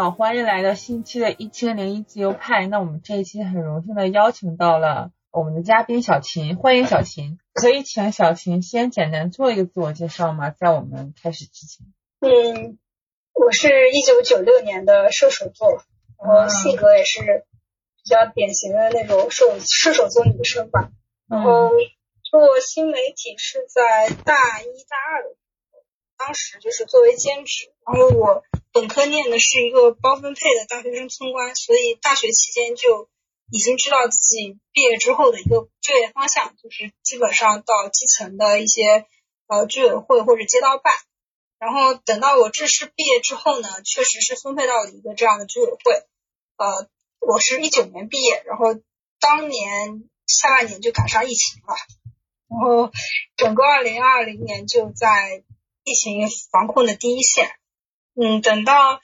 [0.00, 2.68] 好，欢迎来到新期的一千零一自由派。
[2.68, 7.40] 那我们这一期很荣幸的邀请到了我们的嘉宾小秦，欢迎小秦。
[7.52, 10.50] 可以请小秦先简单做一个自我介绍吗？
[10.50, 11.84] 在我们开始之前。
[12.20, 12.78] 嗯，
[13.34, 15.82] 我是一九九六年的射手座，
[16.24, 17.44] 然后性格也是
[17.96, 20.92] 比较典型的那种射射手座女生吧。
[21.28, 21.70] 然后
[22.22, 25.47] 做新媒体是在大一大二的时候，
[26.18, 27.72] 当时就是作为兼职。
[27.86, 33.08] 然后我本科念的是一个包分配的大学生村官，所以大学期间就
[33.50, 39.06] 已经知道自己毕业之后的一个就业方向，就是基本上到基层的一些
[39.46, 40.92] 呃居委会或者街道办。
[41.58, 46.04] 然后等到我正式毕业之后呢，确实是分配到了一个这样的居委会。
[46.56, 46.88] 呃，
[47.20, 48.76] 我是一九年毕业，然后
[49.18, 51.74] 当年下半年就赶上疫情了，
[52.48, 52.92] 然后
[53.36, 55.42] 整个二零二零年就在
[55.88, 57.50] 疫情防控的第一线。
[58.14, 59.00] 嗯，等到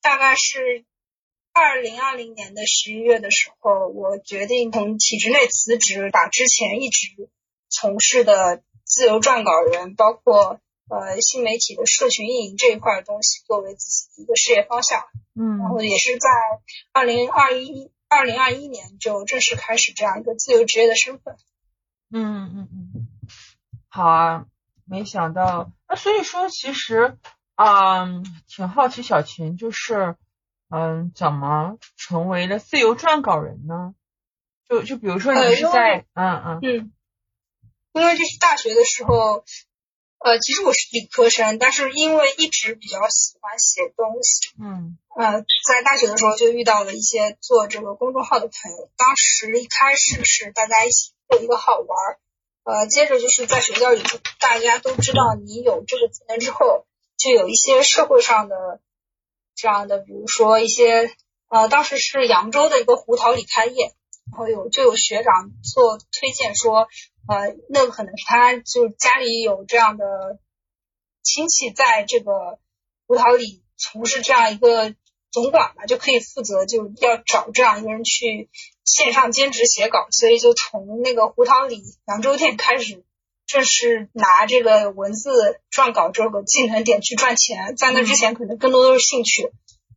[0.00, 0.84] 大概是
[1.52, 7.30] 二零二零年的十一月的时候，我决定从体制内辞职，把之前一直
[7.68, 10.60] 从事的自由撰稿人，包括
[10.90, 15.04] 呃，新媒体的社群运营这一块的东西作为自己的一个事业方向，
[15.34, 16.28] 嗯，然后也是在
[16.92, 21.36] 二零二一二零二一年就正式开始这样一个自由职业的身份。
[22.12, 23.08] 嗯嗯嗯，
[23.88, 24.46] 好啊，
[24.84, 27.18] 没想到，那所以说其实，
[27.56, 30.16] 嗯，挺好奇小秦就是，
[30.70, 33.94] 嗯，怎么成为了自由撰稿人呢？
[34.68, 36.92] 就就比如说你是在，嗯嗯嗯，
[37.92, 39.44] 因为这是大学的时候。
[40.24, 48.90] 呃，其实我是理科生，但是因为一直比较喜欢写东西，嗯，呃，在大学的时候就遇到了一些做这个公众号的朋友。
[48.96, 52.18] 当时一开始是大家一起做一个好玩儿，
[52.64, 54.02] 呃，接着就是在学校里，
[54.40, 56.86] 大家都知道你有这个技能之后，
[57.16, 58.80] 就有一些社会上的
[59.54, 61.14] 这样的，比如说一些，
[61.48, 63.94] 呃，当时是扬州的一个胡桃里开业，
[64.32, 66.88] 然后有就有学长做推荐说。
[67.26, 70.38] 呃，那可能是他就家里有这样的
[71.22, 72.58] 亲戚在这个
[73.06, 74.94] 胡桃里从事这样一个
[75.34, 78.48] 总管嘛，就可以负责就要找这样一个人去
[78.84, 83.02] 线上兼职写稿，所以就从那个胡桃里扬州店开始
[83.44, 89.50] 正式拿这个文字撰稿这个技能点去赚钱，在那之前可能更多都是兴趣。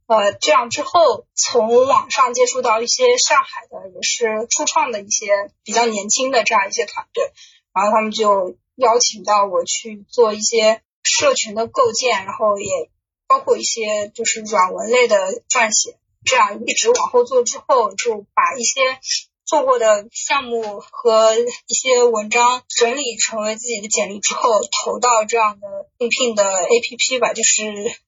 [0.07, 7.31] 呃，这样之后，从网上接触到一些上海的也是初创的一些比较年轻的这样一些团队，
[7.75, 12.89] 然后他们就邀请到我去做一些社群的构建，然后也
[13.27, 18.81] 包括一些就是软文类的撰写，这样一直往后做之后，就把一些。
[19.47, 27.63] 做过的项目和一些文章整理成为自己的简历之后，投到这样的应聘的 APP 吧，就是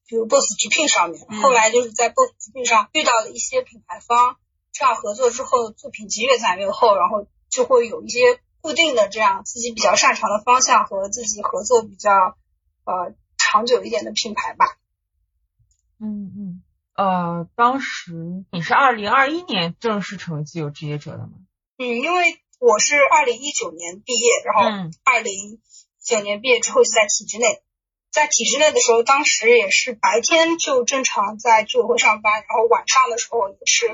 [0.06, 1.26] 比如 Boss 直聘上面。
[1.40, 4.36] 后来就是在 Boss 直聘上遇到了一些品牌方，
[4.70, 12.10] 这样合作之后，作品集越攒越厚，然后就会有一些固定的这样自己比较擅长的方向和自己合作比较
[12.84, 14.76] 呃长久一点的品牌吧。
[16.00, 16.62] 嗯嗯。
[16.94, 18.12] 呃，当时
[18.52, 21.30] 你是二零二一年正式成为自由职业者的吗？
[21.78, 25.60] 嗯，因为我是二零一九年毕业，然后二零一
[26.04, 27.62] 九年毕业之后就在体制内，
[28.10, 33.88] 在体制内的时候，当时也是白天就正常在居委会上班，然后晚上的时候也是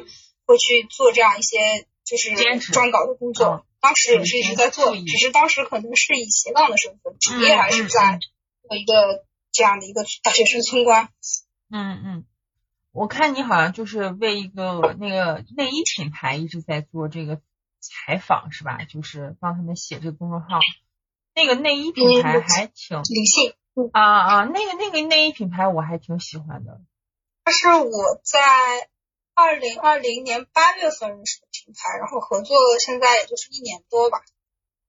[0.47, 3.67] 会去做这样一些就是撰稿的工作。
[3.79, 8.19] 当时也是一直在做，只是当时可能是以斜杠的身份，主业还是在
[8.67, 11.09] 做一个这样的一个大学生村官。
[11.71, 12.25] 嗯嗯。
[12.93, 17.43] 我看你好像就是为一个那个内衣品牌一直在做这个
[17.79, 18.85] 采访是吧？
[18.85, 20.61] 就是帮他们写这个公众号。
[21.35, 23.55] 那个内衣品牌还挺理性
[23.93, 26.81] 啊啊，那个那个内衣品牌我还挺喜欢的。
[27.45, 28.89] 它是我在
[29.35, 34.23] 二零二零年八月份认识的品牌，然后合作现在也就是一年多吧。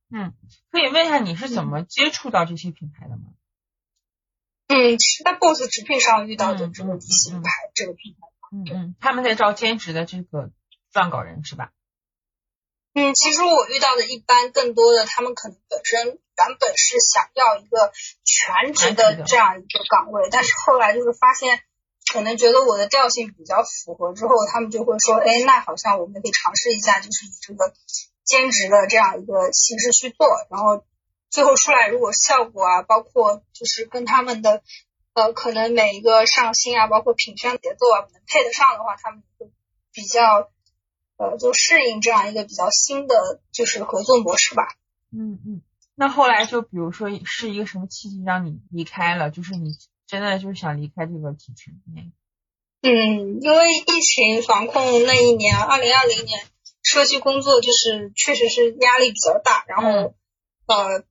[0.09, 0.33] 嗯，
[0.71, 3.16] 可以问一下你是怎么接触到这些品牌的吗？
[4.67, 8.27] 嗯，是在 BOSS 直聘上遇到的这个理性牌这个品牌。
[8.51, 10.51] 嗯嗯，他们在招兼职的这个
[10.93, 11.71] 撰稿人是吧？
[12.93, 17.91] 嗯，其实我遇到的一般更多的，他们可能本身原本是想要一个
[18.23, 21.61] 全职的这样一个岗位，但是后来就是发现，
[22.11, 27.73] 可能觉得我的调性比较符合之后，他们就会说，哎，那好像我们可以尝试一下，就是以这个
[28.25, 30.83] 兼职的这样一个形式去做，然后。
[31.29, 34.61] 最后出来，如果效果啊，包括就是跟他们的
[35.13, 39.51] 呃，可能每一个上新啊，包括品宣节奏啊，能配得上的话，他们会
[39.91, 40.49] 比较
[41.17, 44.75] 呃，就适应这样一个比较新的就是合作模式吧。
[45.11, 45.61] 嗯嗯。
[45.95, 49.31] 那后来就比如说是一个什么契机让你离开了？
[49.31, 49.71] 就是你
[50.05, 52.11] 真的就是想离开这个体制内？
[52.83, 56.39] 嗯，因为疫情防控那一年，二零二零年，
[56.83, 60.13] 社区工作就是确实是压力比较大，然后
[60.67, 61.03] 呃，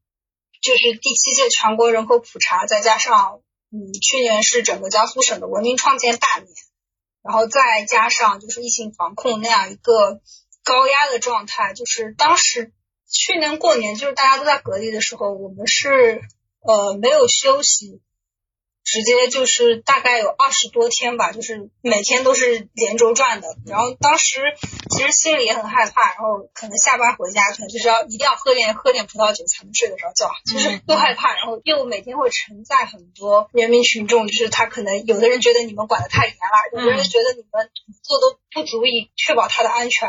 [0.67, 3.41] 就是第七届全国人口普查，再加上
[3.71, 6.49] 嗯，去年是整个江苏省的文明创建大年，
[7.23, 10.21] 然后再加上就是疫情防控那样一个
[10.65, 12.73] 高压的状态，就是当时
[13.09, 16.21] 去年过年就是大家都在隔离的时候，我们是
[16.61, 18.01] 呃没有休息。
[18.87, 23.49] 直接就是大概有二十多天吧，就是每天都是连轴转的。
[23.67, 24.55] 然后当时
[24.91, 31.35] 其实心里也很害怕，然后可能下班回家可能就是要一定要喝点喝点葡萄酒才能睡得着觉，就是又害怕。
[31.35, 37.69] 然后又每天会承载很多人民群众，就是他可能有的人觉得你们管得太严了，有的人觉得你们
[38.05, 40.09] 做的不足以确保他的安全。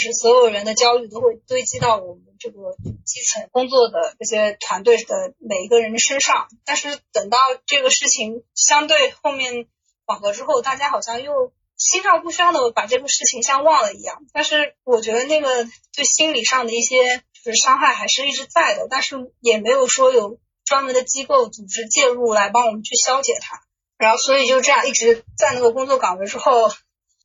[0.00, 2.74] 是所有人的焦虑都会堆积到我们这个
[3.04, 9.66] 基层工作的这些团队的每一个人的身上，但是等到这个事情相对后面
[10.06, 14.24] 缓和之后，大家好像又心照不宣的把这个事情像忘了一样。
[14.32, 23.60] 但是我觉得那个对心理上的一些就是伤害还是一直在的，但是也没有说有专门的机构组织介入来帮我们去消解它。
[23.98, 26.72] 然后所以就这样一直在那个工作岗位之后。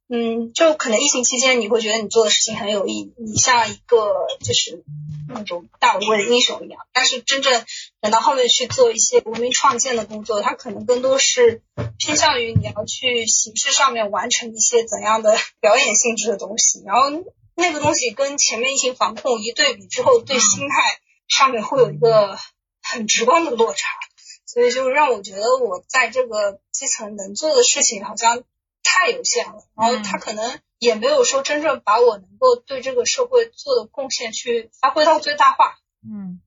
[0.07, 4.83] 嗯，就可能疫情期间你会觉得你做的事情很有意义，你像一个就是
[5.27, 6.85] 那种大无畏的英雄一样。
[6.93, 7.65] 但是真正
[8.01, 11.63] 等到后面去做一些文明创建的工作，它可能更多是
[11.97, 16.83] 偏向于你要去形式上面完成一些怎样的 表演性质的东西。
[16.85, 17.09] 然后
[17.55, 20.75] 那个东西跟前面疫情防控一对比之后，对心态
[21.27, 22.37] 上面会有一个
[22.83, 23.87] 很直观的落差。
[24.45, 28.43] 所以就让我觉得我在这个基层能做的事情好像。
[28.85, 35.79] 太有限了，然后他可能也没有说真正把我能够对这个社会做的贡献去发挥到最大化。
[36.03, 36.39] 嗯，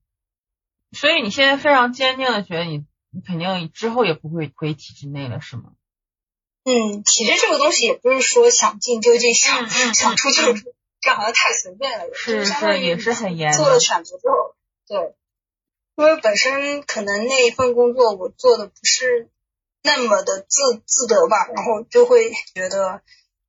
[0.93, 5.73] 所以你现在非常坚定的觉得你你肯定之后也不会回体制内了，是吗？
[6.63, 12.05] 嗯，体制这个东西也不是说想进就进，想想出就出，这好像太随便了。
[12.13, 13.51] 是是也是很严。
[13.53, 14.55] 做了选择之后，
[14.87, 15.13] 对，
[15.97, 19.29] 因为本身可能那一份工作我做的不是。
[19.81, 23.01] 那么的自自得吧，然后就会觉得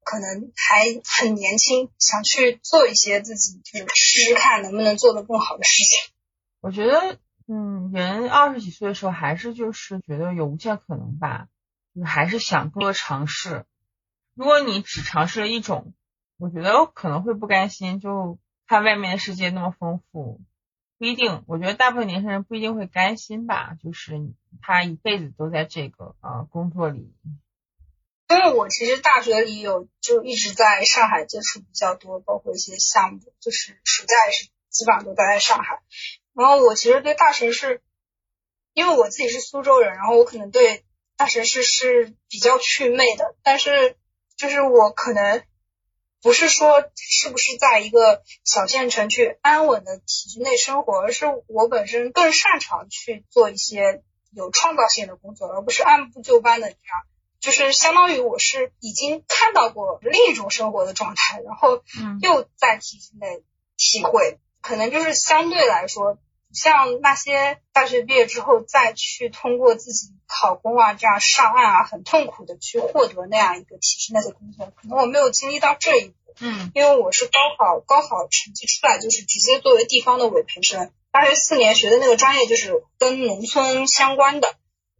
[0.05, 6.12] 可能还很年轻，想去做一些自己就是试试看能不能做得更好的事情。
[6.61, 7.19] 我觉得，
[7.49, 11.49] 嗯，人二十几岁的时候还是就是觉得有无限可能吧，
[11.94, 13.65] 就还是想多尝试。
[14.35, 15.94] 如果你只尝试了一种，
[16.38, 20.41] 我觉得可能会不甘心，就看外面的世界那么丰富。
[21.00, 24.20] 不一定，我觉得大部分年轻人不一定会甘心吧，就是
[24.61, 27.14] 他一辈子都在这个呃工作里。
[28.29, 35.81] 因为我其实大学里有就一直在上海接触比较多，包括一些项目，就是暑假也是基本上都待在上海。
[36.35, 37.81] 然后我其实对大城市，
[38.75, 40.85] 因为我自己是苏州人，然后我可能对
[41.17, 43.96] 大城市是比较祛魅的，但是
[44.37, 45.43] 就是我可能。
[46.22, 54.02] 不是说是不是在一个小县城去安稳的体制内生活，而是我本身更擅长去做一些
[54.32, 57.05] 有创造性的工作，而不是按部就班的这样。
[57.40, 61.82] 就是相当于我是已经看到过另一种生活的状态，然后
[62.20, 63.43] 又在体制内
[63.79, 66.19] 体会，可能就是相对来说，
[66.52, 76.14] 像那些大学毕业之后再去通过自己考公啊这样上岸啊，很痛苦的去获得那样一个体制内的工作，可能我没有经历到这一步。
[76.42, 84.48] 嗯，因为我是高考，高考成绩出来就是直接作为地方的委培生，大学四年学的那个专业就是跟农村相关的。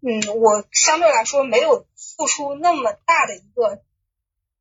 [0.03, 3.81] 嗯，我相对来说没有付出那么大的一个，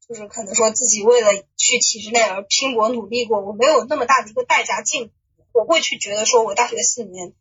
[0.07, 5.11] 就是可能说自己为了去体制内而拼搏努力过，我没有那么大的一个代价进，
[5.59, 7.33] 我会去觉得说我大学四年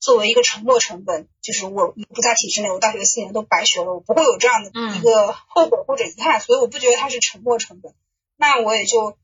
[0.00, 7.92] 作为一个沉没成本，就是我不在体制内，我大学四年都白学了，我不会有这样的一个后果或者遗憾，所以我不觉得它是沉没成本。
[8.36, 9.18] 那我也就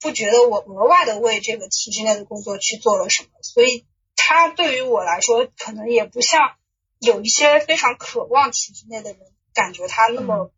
[0.00, 3.84] 不觉得我额外的为这个体制内的工作去做了什么，所以
[4.16, 6.52] 它对于我来说，可能也不像
[7.00, 9.20] 有一些非常渴望体制内的人，
[9.52, 10.50] 感觉他那么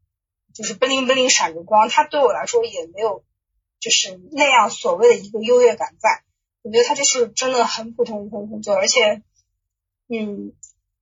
[0.54, 1.88] 就是不灵不灵闪着光。
[1.88, 3.24] 它对我来说也没有
[3.80, 6.22] 就是那样所谓的一个优越感在。
[6.66, 9.22] 我觉得他就是真的很普通一份工作，而且，
[10.08, 10.52] 嗯，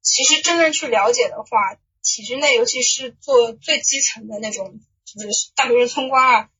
[0.03, 6.51] 其实真正去了解的话，体制内尤其是做最基层的那种，就是大学生村官啊。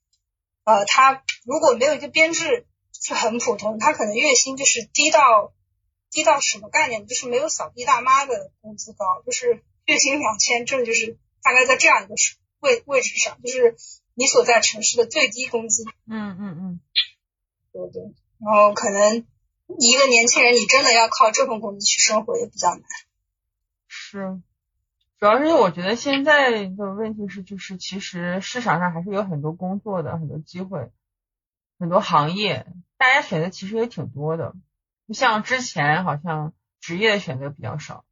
[0.65, 2.67] 呃，他如果没有一个编制，
[2.99, 5.53] 是很普通，他可能月薪就是低到
[6.11, 7.07] 低到什么概念？
[7.07, 12.15] 就是没有扫地大妈的工资高，就是 月薪两千，这就是大概在这样一个
[12.61, 13.77] 位位置上，就是
[14.15, 15.85] 你所在城市的最低工资。
[16.07, 16.81] 嗯嗯嗯，
[17.71, 18.15] 对对。
[18.39, 19.27] 然后可能
[19.79, 22.83] 一个年轻人，你真的要靠这份工资去生活也比较难。
[23.89, 24.41] 是。
[25.19, 30.91] 主主要是我觉得现在的问题是，就是其实市场上还是有很多工作的，很多机会，
[31.79, 32.67] 很多行业，
[32.99, 34.53] 大家选择其实也挺多的，
[35.07, 38.05] 不像之前好像职业选择比较少。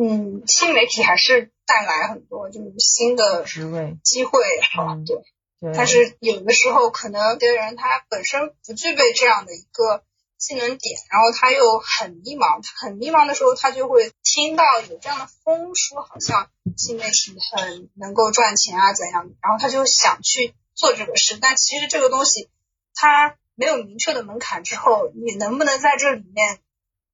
[0.00, 4.38] 嗯，新媒体还是带来很多就是新的职位机会，
[4.76, 5.16] 好，嗯对。
[5.64, 10.04] 对，但是有的时候可能有的人他本身不具备这样的一个
[10.36, 22.50] 技能点，然后他又很迷茫，他很迷茫的时候，他就会听到有这样的风说，好像新媒体很能够赚钱啊怎样，然后他就想去做这个事，但其实这个东西
[22.92, 26.58] 它没有明确的门槛之后，你能不能在这里面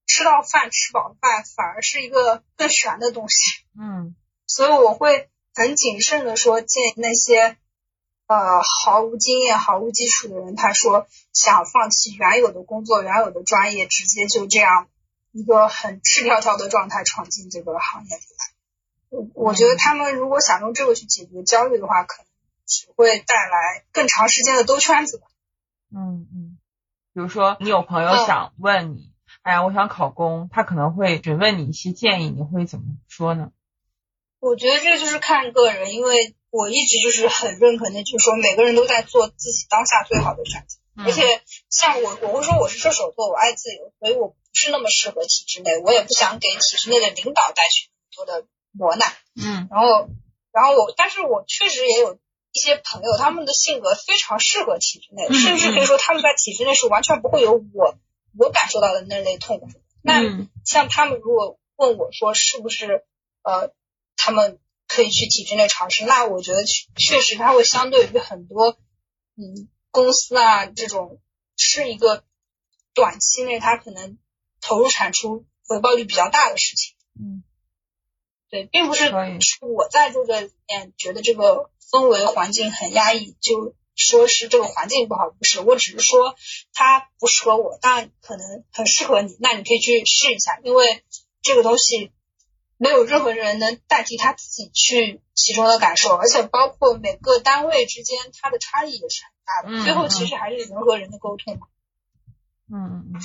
[0.06, 3.64] 吃到饭、吃饱饭，反而是一个更悬的东西。
[3.80, 4.16] 嗯。
[4.46, 7.56] 所以我会很谨慎的说，建议那些
[8.30, 14.86] 呃毫无经验、毫无基础的人，他说想放弃原有的工作、原有的专业，直接就这样
[15.32, 18.46] 一个很赤条条的状态闯进这个行业里来。
[19.08, 22.26] 我我觉得他们如果想用这个去解决焦虑的话，可能
[22.66, 25.26] 只会带来更长时间的兜圈子吧。
[25.92, 26.58] 嗯嗯，
[27.12, 33.50] 比如说你有朋友嗯想问你，哎呀，我想考公，他可能会询问你一些建议，你会怎么说呢？
[34.38, 40.76] 我觉得这就是看个人，因为我一直就是很认可那句说，每个人都在做自己当下最好的选择。
[40.76, 41.22] 嗯而且
[41.70, 49.10] 像我，我会说我是射手座，我爱自由，所以我不是那么适合体制内，我也不想给体制内的领导带去很多的磨难。
[49.34, 50.08] 嗯然后，
[50.52, 52.18] 然后我，但是我确实也有
[52.52, 57.94] 一些朋友，他们的性格非常适合体制内，嗯甚至可以说他们在体制内是完全不会有我
[58.36, 59.68] 我感受到的那类痛苦。
[60.02, 63.04] 那嗯像他们如果问我说是不是
[63.42, 63.70] 呃
[64.16, 64.58] 他们
[64.92, 68.76] 可以去体制内尝试，那我觉得确确实它会相对于很多
[69.36, 71.20] 嗯公司啊这种
[71.56, 72.24] 是一个
[72.92, 74.18] 短期内它可能
[74.60, 76.96] 投入产出回报率比较大的事情。
[77.14, 77.44] 嗯。
[78.50, 79.12] 对，并不是
[79.60, 86.34] 我在这个里面觉得这个氛围环境很压抑，就说是这个环境不好，不是，我只是说
[86.72, 91.04] 它不适合我，但可能很适合你，那你可以去试一下，因为
[91.42, 92.10] 这个东西
[92.82, 101.66] 没有任何人能代替他自己去其中的感受，而且包括每个单位之间它的差异也是很大的，嗯最后其实还是人和人的沟通嘛。
[102.72, 103.20] 嗯嗯嗯。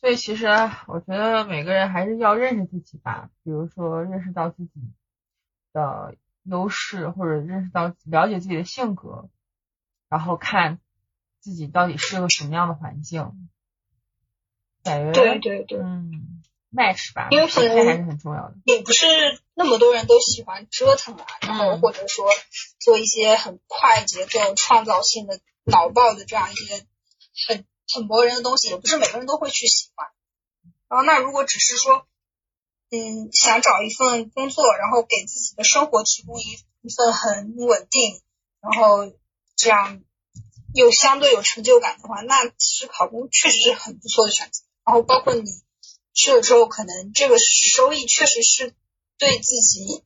[0.00, 0.46] 所以其实
[0.86, 4.70] 我觉得每个人还是要认识自己吧，比如说认识到自己
[5.72, 6.14] 的
[6.44, 9.28] 优势，或者认识到了解自己的性格，
[10.08, 10.78] 然后看
[11.40, 13.48] 自己到底适合什么样的环境。
[14.84, 15.80] 感觉对对对。
[15.80, 18.54] 嗯，match 吧，因为可能匹配还是很重要的。
[18.64, 19.06] 也不是
[19.54, 22.28] 那么多人都喜欢折腾啊，然后嗯或者说
[22.80, 26.86] 做一些很快节奏、创造性的、脑爆的这样一些
[27.46, 27.64] 很
[27.94, 30.08] 很磨人的东西，也不是每个人都会去喜欢。
[30.88, 32.06] 然后那如果只是说，
[32.90, 36.42] 嗯，想找一份工作，然后给自己的生活提供一
[36.82, 38.20] 一份很稳定，
[38.60, 39.12] 然后
[39.56, 40.02] 这样
[40.74, 44.62] 又相对有成就感的话，那其实考公确实是很不错的选择。
[44.84, 45.42] 然后包括你
[46.14, 48.74] 去了之后，可能这个收益确实是
[49.18, 50.02] 对自己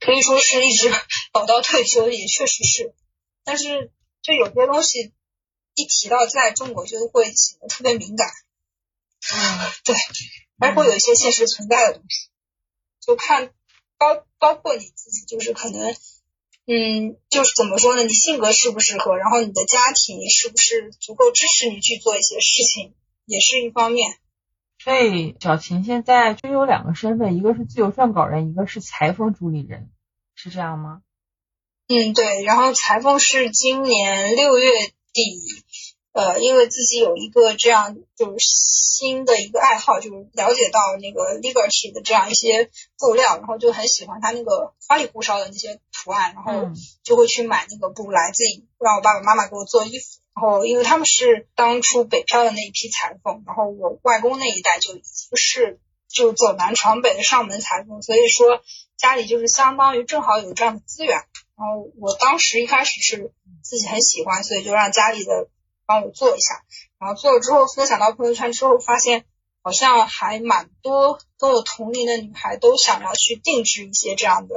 [0.00, 0.90] 可以说是一直
[1.32, 2.94] 保到退休，也确实是。
[3.44, 3.90] 但是
[4.22, 5.12] 就有些东西
[5.74, 8.28] 一提到在中国就会显得特别敏感，
[9.32, 9.94] 嗯对，
[10.58, 12.28] 还会有一些现实存在的东西，
[13.00, 13.52] 就看
[13.96, 15.96] 包包括你自己，就是可能。
[16.70, 18.04] 嗯，就是怎么说呢？
[18.04, 24.18] 你性格适不适合，然后你的家庭是不是足够支持你去做一些事情，也是一方面。
[24.78, 29.90] 所以小琴现在就有两个身份，一个是自由撰稿人，一个是裁缝主理人，
[30.34, 31.02] 是这样吗？
[31.88, 32.44] 嗯，对。
[32.44, 34.70] 然后裁缝是今年六月
[35.12, 35.42] 底，
[36.12, 50.17] 呃，因为自己有一个这样就是新的一个爱好，就是了解到那个 Liberty 的这样一些布料，然后就很喜欢它那个花里胡哨的那些图案，然后嗯就会去买那个布来自己让我爸爸妈妈给我做衣服。
[50.38, 58.62] 然后因为他们是当初北漂的那一批裁缝，然后我外公那一代就已经是就走南闯北的上门裁缝，所以说
[58.96, 61.16] 家里就是相当于正好有这样的资源。
[61.56, 63.32] 然后我当时一开始是
[63.64, 65.48] 自己很喜欢，所以就让家里的
[65.86, 66.62] 帮我做一下。
[67.00, 69.24] 然后做了之后分享到朋友圈之后，发现
[69.62, 74.54] 好像还蛮多跟我同龄的女孩都想要去定制一些这样的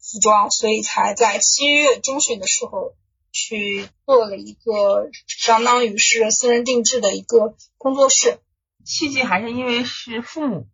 [0.00, 2.96] 服装，所以才在七月中旬的时候
[3.34, 8.38] 去做了一个相当于是私人定制的一个工作室。
[8.86, 10.66] 契机还是因为是父母。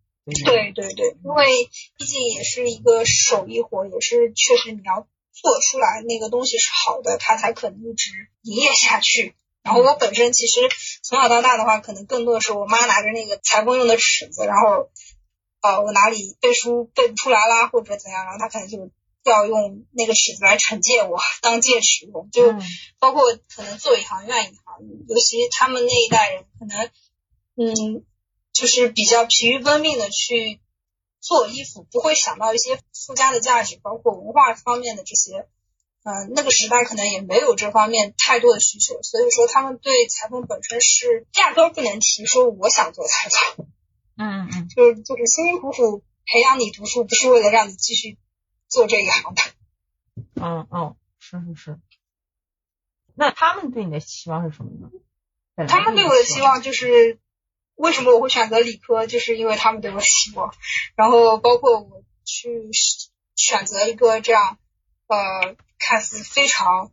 [0.45, 1.47] 对对对，因为
[1.97, 8.11] 毕竟也是一个手艺活，也是确实你要做出来那个东西是好的，它才可能一直
[8.43, 9.33] 营业下去。
[9.63, 10.59] 然后我本身其实
[11.03, 14.89] 从小到大的话，可能更多的是我妈拿着那个裁缝用的尺子，然后
[15.61, 18.91] 呃我哪里背书背不出来啦，或者怎样，然后她可能就
[19.29, 22.29] 要用那个尺子来惩戒我， 当戒尺用。
[22.31, 22.53] 就
[22.99, 23.23] 包括
[23.55, 24.63] 可能做一行怨一行，
[25.07, 26.89] 尤其他们那一代人，可能
[27.55, 28.03] 嗯，
[28.53, 30.59] 就是比较疲于奔命的去
[31.19, 35.47] 做衣服，不会想到一些附加的价值，包括文化方面的这些。
[36.03, 43.67] 嗯，那个时代可能也没有这方面太多的需求，所以说他们对裁缝本身是压根不能提说我想做裁缝。
[44.17, 48.17] 嗯嗯，就是就是辛辛苦苦培养你读书，不是为了让你继续
[48.71, 49.41] 做这一行的。
[50.41, 51.79] 嗯嗯，是是是。
[53.13, 54.89] 那他们对你的期望是什么呢？
[55.67, 57.19] 他们对我的期望就是
[57.75, 60.55] 为什么我会选择理科，就是因为他们对我的期望。
[60.95, 62.71] 然后包括我去
[63.35, 64.57] 选择一个这样
[65.05, 65.55] 呃。
[65.83, 66.91] 看似非常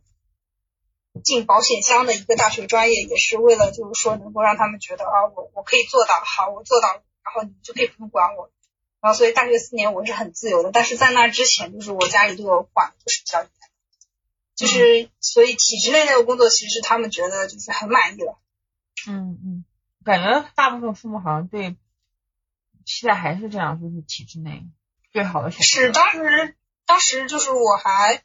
[1.23, 6.87] 进保险箱的一个大学专业，也是为了就是说能够让他们觉得啊，我我可以做到，好，我做到，
[7.21, 8.49] 然后你就可以不用管我。
[9.01, 13.49] 然后所以大学四年我是很自由的，但是在那之前，就是我家里对我管的是比较严，
[14.55, 18.39] 就是所以体制内那个工作其实是他们觉得就是很满意了。
[19.07, 19.65] 嗯嗯，
[20.03, 21.77] 感觉大部分父母好像对
[22.85, 24.63] 现在还是这样，就是体制内
[25.11, 25.65] 最好的选择。
[25.65, 28.23] 是当时当时就是我还。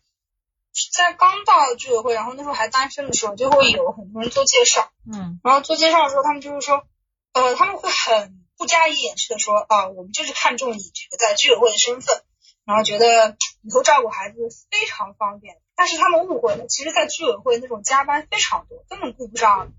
[0.92, 4.90] 在刚到居委会，然后那时候还单身的时候，就会有很多人做介绍。
[5.06, 6.84] 嗯，然后做介绍的时候，他们就是说，
[7.32, 12.22] 呃，他们会很不加以掩饰的说，啊，我们就是看中你这个在居委会的身份，
[12.64, 14.36] 然后觉得以后照顾孩子
[14.70, 15.60] 非常方便。
[15.74, 19.72] 但是他们误会了，其实，在居委会那种加班非常多，根本顾不上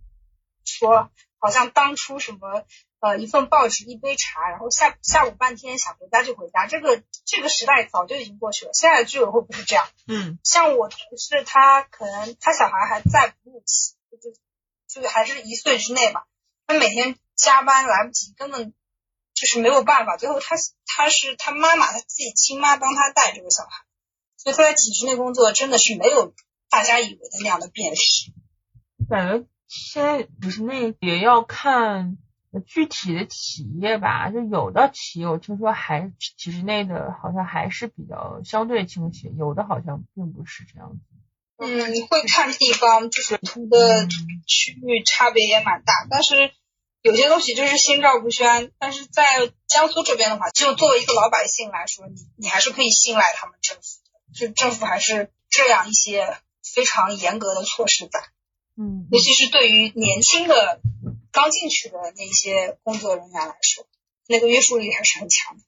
[0.65, 2.65] 说，好像当初什么。
[3.01, 8.71] 呃，一份报纸，一杯茶，然后下下午半天想回家就回家，这个这个时代早就已经过去了。
[8.73, 13.93] 现在的居委会不是这样，嗯，像我同事，他可能他小孩还在哺乳期，
[14.89, 16.25] 就就还是一岁之内吧，
[16.65, 18.73] 他每天加班来不及，根本
[19.33, 20.17] 就是没有办法。
[20.17, 23.69] 最后他他是他妈妈他自己亲妈帮他带这个小孩，
[24.37, 26.33] 所以他在体制内工作真的是没有
[26.69, 27.97] 大家以为的那样的便利。
[29.09, 32.17] 感觉现在体制内也要看。
[32.67, 40.99] 具体的企业吧，就有的企业我听说还体制内的，好像还是比较相对清晰，有的好像并不是这样子。
[41.57, 44.07] 嗯，会看地方，就是图的
[44.47, 46.07] 区域差别也蛮大。
[46.09, 46.53] 但是
[47.05, 48.71] 有些东西就是心照不宣。
[48.79, 58.19] 但是在江苏这边的话，就作为一个老百姓来说，你你还是可以信赖他们政府的，就政府还是这样一些非常严格的措施在。
[58.77, 60.81] 嗯，尤其是对于年轻的。
[61.31, 63.85] 刚进去的那些工作人员来说，
[64.25, 65.63] 那个约束力还是很强的。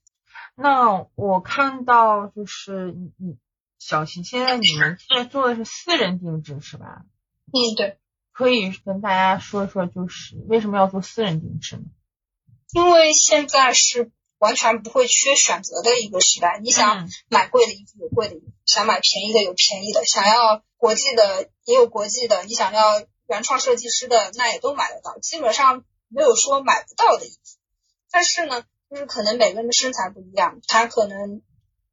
[0.56, 3.38] 那我看到就是你你
[3.78, 7.04] 小齐，现在你们在做的是私人定制是吧？
[7.48, 7.98] 嗯，对。
[8.38, 11.84] 可以跟大家说说，就是为什么要做私人定制呢？
[12.74, 16.60] 因为现在是完全不会缺选择的一个时代。
[16.62, 23.06] 你想买贵的衣服有贵的衣服，想买便宜的有便宜的，想要国际的也有国际的，你想要。
[23.30, 27.60] 原创设计师的那也都买得到，基本上没有说买不到的衣服。
[28.10, 31.42] 但是呢，就是可能每个人的身材不一样，他可能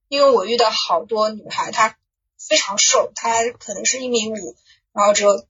[0.06, 1.96] 因为我遇到好多女孩，她
[2.38, 4.56] 非常瘦，她可能是一米五，
[4.92, 5.44] 然后只有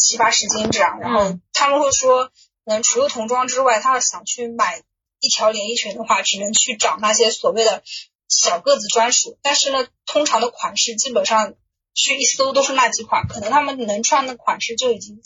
[0.00, 0.98] 七八十斤这样。
[0.98, 2.30] 然后他们会说，
[2.64, 4.82] 嗯，除了童装之外，他要想去买
[5.20, 7.82] 一条连衣裙的话，只能去找那些所谓的
[8.28, 9.38] 小个子专属。
[9.42, 11.54] 但是呢，通常的款式基本上。
[11.92, 15.20] 去一搜都是那几款，可能他们能穿的款式就已经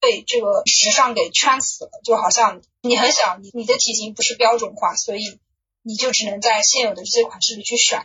[0.00, 1.90] 被这个时尚给圈死了。
[2.04, 5.38] 就好像你很小，你你的体型不是标准化，所以
[5.82, 8.04] 你就只能在现有的这些款式里去选。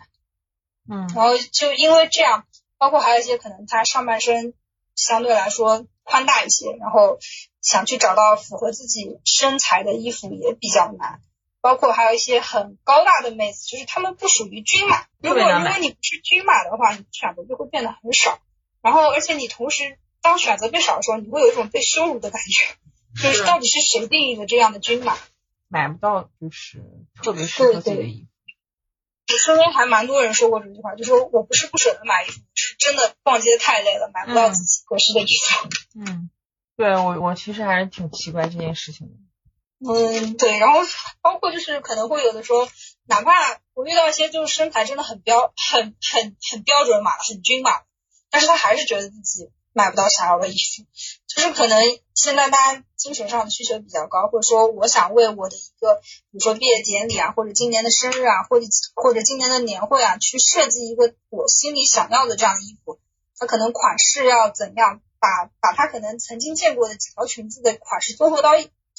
[0.87, 2.45] 嗯，然后就因为这样，
[2.77, 4.53] 包括还有一些可能他上半身
[4.95, 7.17] 相对来说宽大一些，然后
[7.61, 11.21] 想去找到符合自己身材的衣服也比较难。
[11.61, 15.05] 包括还有一些很高大的妹子，就是她们不属于均码。
[15.21, 18.39] 如果如果你不是均码的话，你选择就会变得很少。
[18.81, 22.75] 然后，而且你同时当选择变少的时候，你会有一种被羞辱的感觉，
[23.23, 25.17] 就是到底是谁定义的这样的均码？
[25.69, 26.83] 买不到就是
[27.23, 28.32] 特别适合自己的衣服。
[29.27, 35.69] 我身边还蛮多人说过这句话，就说我不是不舍得买衣服，是真的逛街太累了，买不到自己合适的衣服。
[35.99, 36.29] 嗯，
[36.75, 39.13] 对我我其实还是挺奇怪这件事情的。
[39.85, 40.79] 嗯，对，然后
[41.21, 42.67] 包括就是可能会有的时候，
[43.05, 43.31] 哪怕
[43.73, 47.81] 我遇到一些就是身材真的很标、很很很标准码、很均码，
[48.29, 50.85] 但是他还是觉得自己买不到想要的衣服，
[51.27, 51.77] 就是可能
[52.13, 55.95] 现在大家精神上的需求比较高，或者说我想为我的一个，
[56.31, 62.99] 比如说毕业典礼啊，或者今年的生日啊，或者或者今年的年会啊，去设计一个我心里想要的这样的衣服，
[63.37, 65.27] 他可能款式要怎样，把
[65.59, 68.51] 把他可能曾经见过的几条裙子的款式综合到。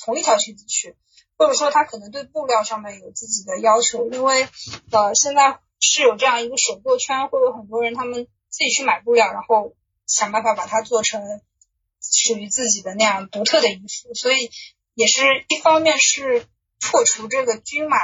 [0.04, 0.96] 同一条裙子去，
[1.38, 4.48] 或者说他可能对布料上面有自己的要求，因为
[4.90, 9.72] 呃现在是有这样一个手作圈，会有很多人他们自己去买布料，然后
[10.06, 11.22] 想办法把它做成
[12.00, 14.50] 属于自己的那样独特的衣服，所以
[14.94, 16.46] 也是一方面是
[16.80, 17.96] 破除这个均码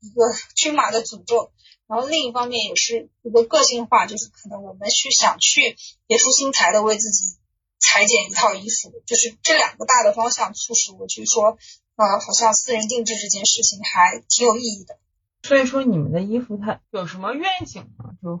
[0.00, 1.52] 一个 均码的诅咒，
[1.86, 7.36] 然后另一方面也是一个个性化，就是可能我们去想去别出心裁的为自己
[7.78, 11.58] 裁剪一套衣服，就是这两个大的方向促使我去说。
[11.96, 14.98] 呃，好像私人定制这件事情还挺有意义的。
[15.42, 18.14] 所以说，你们的衣服它有什么愿景吗？
[18.22, 18.40] 就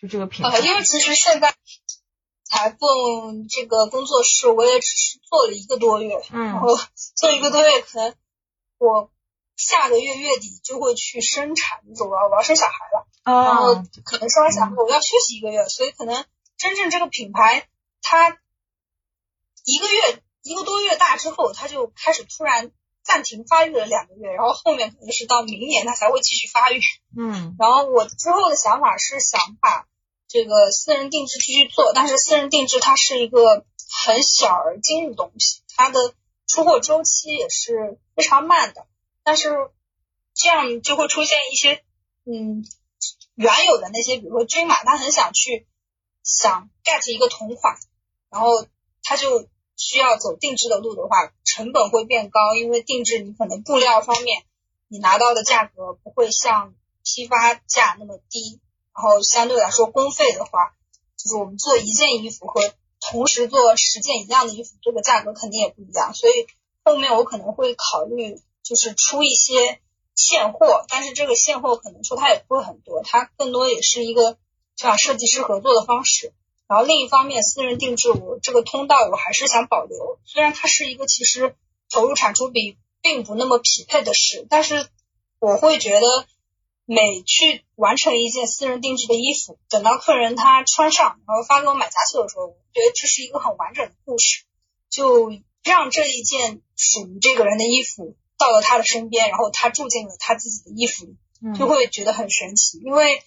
[0.00, 0.58] 就这个品牌？
[0.58, 1.54] 因为其实现在
[2.48, 6.68] 裁缝这个工作室，我也只是做了一个多月，嗯，然后
[7.14, 8.14] 做一个多月，可能
[8.78, 9.10] 我
[9.56, 16.24] 下个月月底就会去生产，我要我要生小孩了，然后可能生完小孩我要休息一个月，所以可能
[16.56, 17.68] 真正这个品牌
[18.02, 18.38] 它
[19.64, 22.72] 一个月一个多月大之后，它就开始突然。
[23.06, 26.80] 暂停发育了两个月，然后后面可能是到明年它才会继续发育。
[27.16, 29.86] 嗯，然后我之后的想法是想把
[30.28, 33.64] 这个私人定制继续做，但是私人定制它是一个
[34.04, 36.14] 很小而精的东西，它的
[36.46, 38.86] 出货周期也是非常慢的。
[39.22, 39.54] 但是
[40.34, 41.82] 这样就会出现一些
[42.24, 42.64] 嗯
[43.34, 45.66] 原有的那些，比如说均码，他很想去
[46.22, 47.76] 想 get 一个同款，
[48.30, 48.66] 然后
[49.02, 49.48] 他就。
[49.78, 54.42] 需要走定制的路的话，成本会变高，因为定制你可能布料方面
[54.88, 58.58] 你拿到的价格不会像批发价那么低，
[58.96, 60.74] 然后相对来说工费的话，
[61.18, 66.32] 就是我们做一件衣服和同时做十件一样的衣服，这个价格肯定也不一样，所以
[66.82, 69.80] 后面我可能会考虑就是出一些
[70.14, 74.38] 现货，但是这个现货可能说它也不会很多，它更多也是一个
[74.76, 76.32] 像设计师合作的方式。
[76.66, 81.54] 然后另一方面，私人定制我这个通道我还是想保留，虽然它是一个其实
[81.90, 84.88] 投入产出比并不那么匹配的事，但是
[85.38, 86.26] 我会觉得
[86.86, 94.44] 每去完成一件私人定制的衣服，等到客人他穿上，然后发给我买家秀的时候，我觉得这是一个很完整的故事，
[94.88, 95.30] 就
[95.62, 102.78] 让这一件属于这个人的衣服到了他的身边，然后他住进了他自己的衣服里，就会觉得很神奇。
[102.78, 103.22] 因为，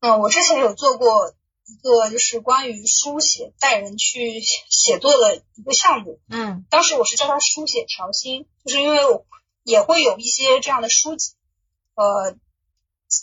[0.00, 1.34] 嗯，我之前有做过。
[1.66, 9.24] 一个就是关于书写带人去写作的一个项目，嗯，当时我是叫他书写调心，就是因为我
[9.62, 11.32] 也会有一些这样的书籍，
[11.94, 12.36] 呃，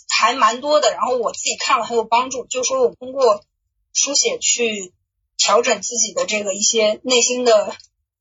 [0.08, 3.44] 还蛮多的，然后我自己看了很有帮助，就说我通过
[3.92, 4.92] 书写去
[5.36, 7.74] 调整自己的这个一些内心的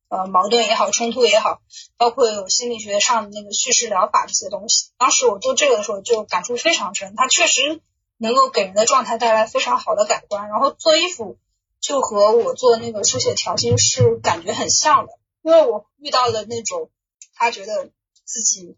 [0.10, 1.62] 呃矛盾也好，冲突也好，
[1.98, 7.82] 包括有心理学上的那个叙事疗法这些东西，当时我做这个的时候就感触非常深，它确实。
[8.24, 11.40] 能够给人的状态带来非常好的感官，然后做衣服
[11.80, 16.92] 就和我做那个书写调心是感觉很像的，因为我遇到了那种
[17.34, 17.90] 他觉得
[18.24, 18.78] 自己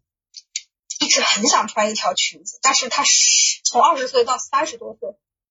[1.03, 3.03] 一直很想穿一条裙子，但是她
[3.65, 5.09] 从二十岁到三十多岁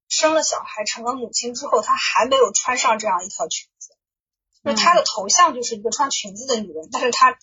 [0.09, 3.91] 生了小孩成了母亲之后，她还没有穿上这样一条裙子，
[4.65, 7.39] 就是她的头像就是一个穿裙子的女人，但是她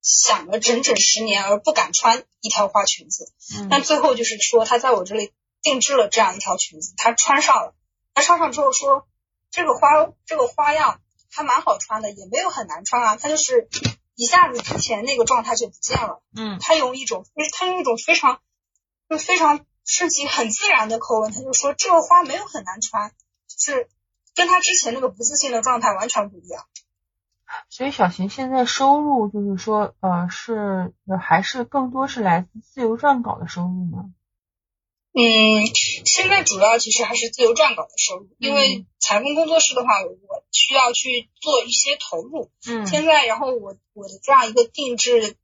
[0.00, 3.32] 想了整整十年而不敢穿一条花裙子，
[3.70, 5.32] 但最后就是说她在我这里。
[5.64, 7.74] 定制了这样一条裙子，她穿上了，
[8.12, 9.08] 她穿上之后说，
[9.50, 9.88] 这个花
[10.26, 11.00] 这个花样
[11.30, 13.16] 还蛮好穿的，也没有很难穿啊。
[13.16, 13.66] 她就是
[14.16, 17.26] 一下子之前那个状态就不见了，嗯，他用一种，
[17.58, 18.40] 他用一种非常
[19.08, 23.10] 就非常顺其很自然的口吻，他就说这个花没有很难穿，
[23.48, 23.88] 就是
[24.34, 26.64] 跟他之前那个不自信的状态完全不一样。
[27.68, 34.10] 所以小琴现在收入就是说，呃，是还是更多是来自自由撰稿的收入吗？
[35.16, 35.64] 嗯，
[36.04, 42.50] 现在主要其实还是自由撰稿的收入，因为裁缝工作室的话，我需要去做一些投入。
[42.66, 45.36] 嗯，现在然后我我的这样一个定制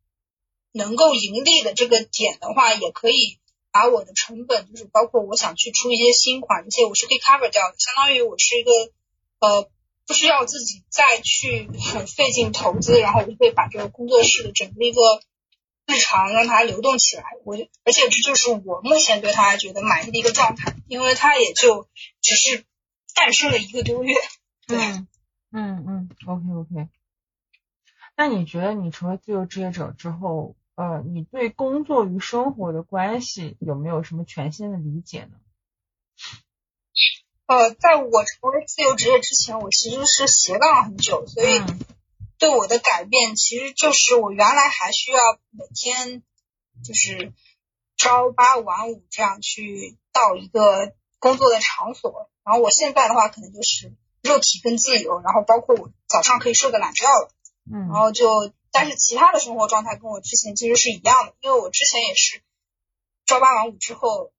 [0.73, 3.39] 能够盈利的这个点的话，也可以
[3.71, 8.73] 把我的成本，就是包括我想去出一些新款，这些我是可以 cover 掉的，相当于我是一个
[9.39, 9.71] 呃
[10.05, 15.01] 不需要自己再去很费劲投资，然后我就可以把这个工作室的整个一个。
[15.91, 21.89] 日常让它流动起来，我而且这就是我目前对它觉得满意的一个状态，因为它也就
[22.21, 22.65] 只是
[23.15, 24.15] 诞生了一个多月。
[24.69, 25.09] 嗯
[25.51, 26.89] 嗯嗯，OK OK。
[28.17, 35.33] 那你觉得你成为自由职业者之后，呃，你对工作与生活的关系有没有什么全新的理解呢？
[37.47, 41.61] 呃，在我成为自由职业之前，我其实是斜杠了很久，所以。
[42.41, 46.23] 对我的改变，其实就是我原来还需要每天
[46.83, 47.35] 就是
[47.99, 57.31] 朝八晚五这样去到一个工作的场所，然后我现在的话可能就是肉体更自由，然后包括我早上可以睡个懒觉了，
[57.71, 62.41] 嗯，然后就但是其他的生活状态跟我之前其实是一样的，因为我之前也是
[63.27, 64.33] 朝八晚五之后，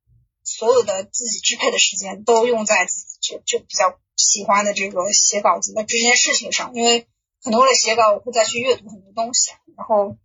[0.43, 7.07] 所有的自己支配的时间都用在自己就就比较喜欢的这个写稿子的这件事情上，因为
[7.43, 10.17] 可能为了写稿，我会再去阅读很多东西，然后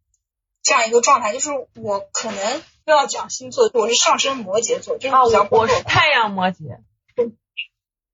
[0.62, 6.80] 这样一个状态，就是我可能又要讲星座，我是上升摩羯座，就是比较我是太阳摩羯。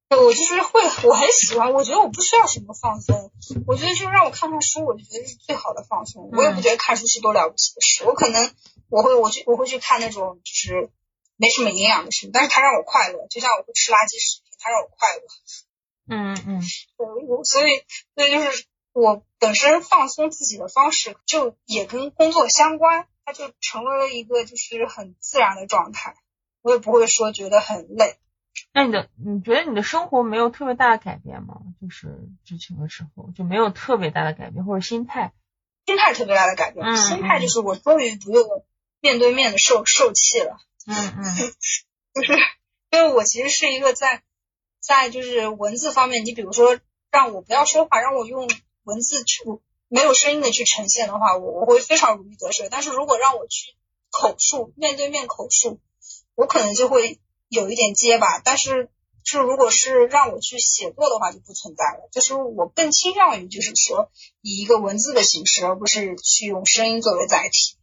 [0.08, 1.72] 对我就是会，我很喜欢。
[1.72, 3.32] 我觉得我不需要什么放松，
[3.66, 6.28] 我觉得就让我看看书，我就觉得是最好的放松。
[6.30, 8.04] 我也不觉得看书是多了不起的事。
[8.04, 8.54] 我可能
[8.90, 10.90] 我会我去我会去看那种就是
[11.36, 15.22] 没什么营养的书，但是它让我快乐，就像我会吃垃圾食品，它让我快乐。
[16.08, 16.62] 嗯嗯。
[16.98, 17.82] 我所以
[18.14, 26.14] 所以就是我本身放松自己的方式，就也跟工作相关，它就成为了一个就是很自然的状态。
[26.60, 28.16] 我也不会说觉得很累。
[28.74, 31.56] 那你的你觉得你的生活没有特别大的改变吗？
[31.80, 35.32] 就是之前的时候就没有特别大的改变，或者心态，
[35.86, 36.96] 心态特别大的改变。
[36.96, 38.64] 心态就是我终于不用
[39.00, 40.58] 面对面的受受气了。
[40.86, 41.24] 嗯嗯，
[42.14, 42.38] 就是
[42.90, 44.22] 因为我其实是一个在
[44.80, 46.78] 在就是文字方面，你比如说
[47.10, 48.48] 让我不要说话，让我用
[48.84, 49.42] 文字去
[49.88, 52.68] 没有声音的去呈现的话，我我会非常如鱼得水。
[52.70, 53.74] 但是如果让我去
[54.10, 55.80] 口述面对面口述，
[56.34, 57.18] 我可能就会。
[57.54, 58.88] 有一点结巴，但是
[59.22, 62.08] 就如果是让我去写作的话，就不存在了。
[62.10, 67.76] 就是我更倾向于就是说以一个文字的形式，而不是去用声音作为载体。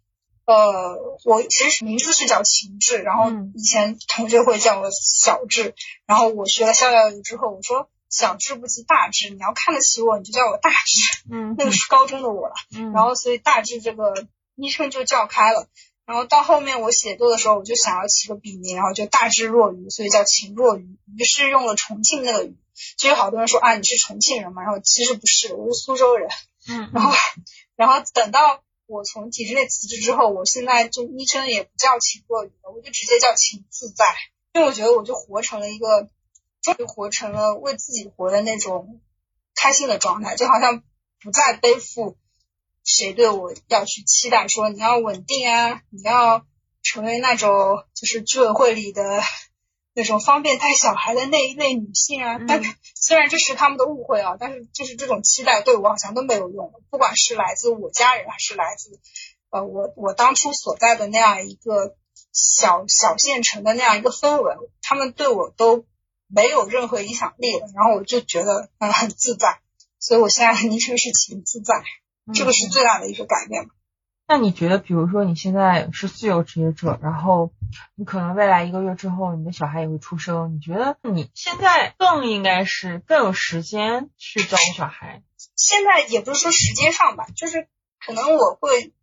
[0.45, 5.75] 呃，我其实名字是叫秦志，然后以前同学会叫我小志，
[6.07, 11.21] 然后我学了逍遥游之后，我说小智不及大智，你要看得起我，你就叫我大智。
[11.31, 12.55] 嗯， 那个是高中的我了。
[12.75, 14.13] 嗯，然后所以大智这个
[14.55, 15.67] 昵称就叫开了。
[16.05, 20.97] 然后到后面我写作的时候，我就想要起个笔名，然后就大智若愚，所以叫秦若愚。
[21.15, 22.55] 于是用了重庆那个愚，
[22.97, 26.27] 就有好多人说啊你是重庆人嘛，然后其实不是，我是苏州人。
[26.67, 26.89] 嗯。
[26.93, 27.13] 然后，
[27.75, 34.03] 然后等到我从体制内辞职之后，我现在就昵称也不叫秦若愚了，我就直接叫秦自在，
[34.53, 36.09] 因为我觉得我就活成了一个，
[36.61, 38.99] 终于活成了为自己活的那种
[39.55, 40.83] 开心的状态，就好像
[41.21, 42.17] 不再背负。
[42.83, 46.45] 谁对我要去期待说你要稳定啊，你要
[46.81, 49.21] 成为那种就是居委会里的
[49.93, 52.39] 那种方便带小孩的那一类女性啊？
[52.47, 52.63] 但
[52.95, 56.71] 虽然这是他们的误会啊，但是就是这种期待对我好像都没有用。
[56.89, 58.99] 不管是来自我家人，还是来自
[59.49, 61.95] 呃我我当初所在的那样一个
[62.31, 65.85] 小小县城的那样一个氛围，他们对我都
[66.29, 67.67] 没有任何影响力了。
[67.75, 69.59] 然后我就觉得嗯很自在，
[69.99, 71.83] 所以我现在昵称是秦自在。
[72.31, 73.67] 这个是最大的一个改变。
[74.27, 77.51] 那你觉得，比如说你现在是自由职业者，然后
[77.95, 85.23] 你可能未来一个月之后，你的小孩也会出生，你觉得你现在更应该是更有时间去照顾小孩？
[85.55, 87.67] 现在也不是说时间上吧，就是
[88.05, 88.93] 可能我会就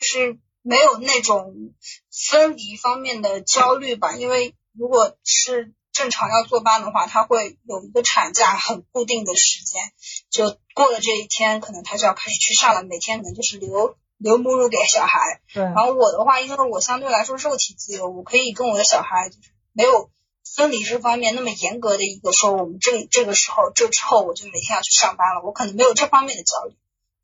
[0.00, 1.74] 是没有那种
[2.10, 5.74] 分离方面的焦虑吧，因为如果是。
[6.00, 9.82] 正常要坐班的话，他会有一个产假很固定的时间，
[10.30, 12.82] 就过了这一天，可能他就要开始去上了。
[12.82, 15.20] 每天可能就是留留母乳给小孩。
[15.52, 15.62] 对。
[15.62, 20.08] 然后我的话，因为我相对来说肉体自由，我可以跟我的小孩就是没有
[20.56, 26.74] 分离这方面那么严格的一个说，我们这这个时候这之后我就每天要去上班了，我可能没有这方面的焦虑。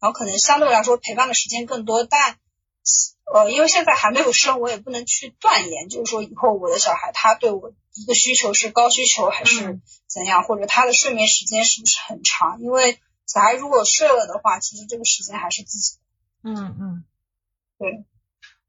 [0.01, 2.37] 然后可能相对来说陪伴的时间更多，但。
[3.35, 12.61] 呃，因为现在还没有生，我也不能去断言，就是说以后我的小孩他对我一个需求是高需求还是怎样，或者他的睡眠时间是不是很长？
[12.61, 15.99] 因为小孩如果睡了的话，其实这个时间还是自己。
[16.43, 17.05] 嗯嗯，
[17.79, 18.05] 对，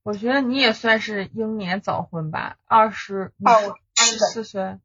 [0.03, 4.77] 我觉得你也算是英年早婚吧，二十二十四岁。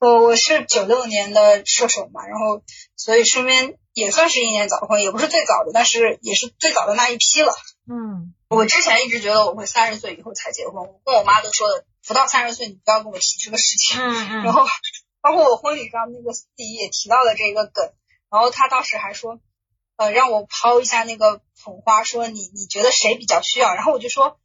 [0.00, 2.62] 我我是九六年的射手嘛，然后
[2.96, 7.54] 所以身边也算是一年早婚，也不是最早的，但是也是最早的那一批了。
[7.86, 14.00] 嗯，我之前一直觉得我会三十岁以后才结婚，我跟我妈都说的，不到三十岁你不要跟我提这个事情。
[14.00, 14.42] 嗯嗯。
[14.44, 14.66] 然后
[15.20, 17.92] 包括我婚礼上那个司仪也提到了这个梗，
[18.30, 19.40] 然后他当时还说，
[19.96, 23.74] 呃，让我抛一下那个捧花，说你你觉得谁比较需要？
[23.74, 24.38] 然后我就说，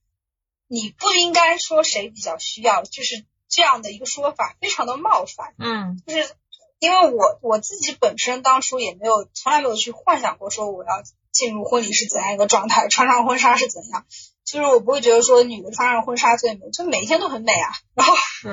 [0.67, 3.25] 你不应该说谁比较需要，就是。
[3.49, 6.35] 这样的一个说法非常的冒犯，嗯，就是
[6.79, 11.01] 因为我我自己本身当初也没有从来没有去幻想过说我要
[11.37, 14.05] 进入婚礼是怎样一个状态，穿上婚纱是怎样，
[14.43, 17.71] 就是我不会觉得说女的穿上婚纱最美，就每一天都很美啊。
[17.93, 18.49] 然后是，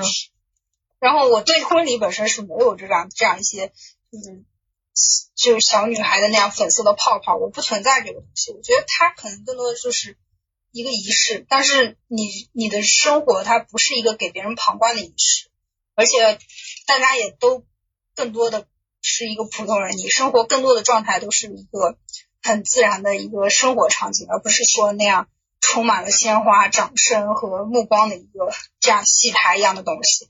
[1.00, 3.72] 然后我对婚礼本身是没有这样这样一些
[4.12, 4.44] 就是
[5.34, 8.52] 就是小女孩的那样粉色的泡泡，我不存在这个东西。
[8.52, 10.18] 我觉得它可能更多的就是。
[10.76, 15.48] 一个仪式，但是你你的生活它不是一个给别人旁观的仪式，
[15.94, 16.36] 而且
[16.88, 17.62] 大家也都
[18.16, 18.66] 更多的
[19.00, 21.96] 是一个普通人，你生活更多的状态都是一个
[22.44, 25.28] 很自然的一个生活场景，而不是说那样
[25.60, 30.28] 充满了鲜花、掌声和目光的一个这样戏台一样的东西。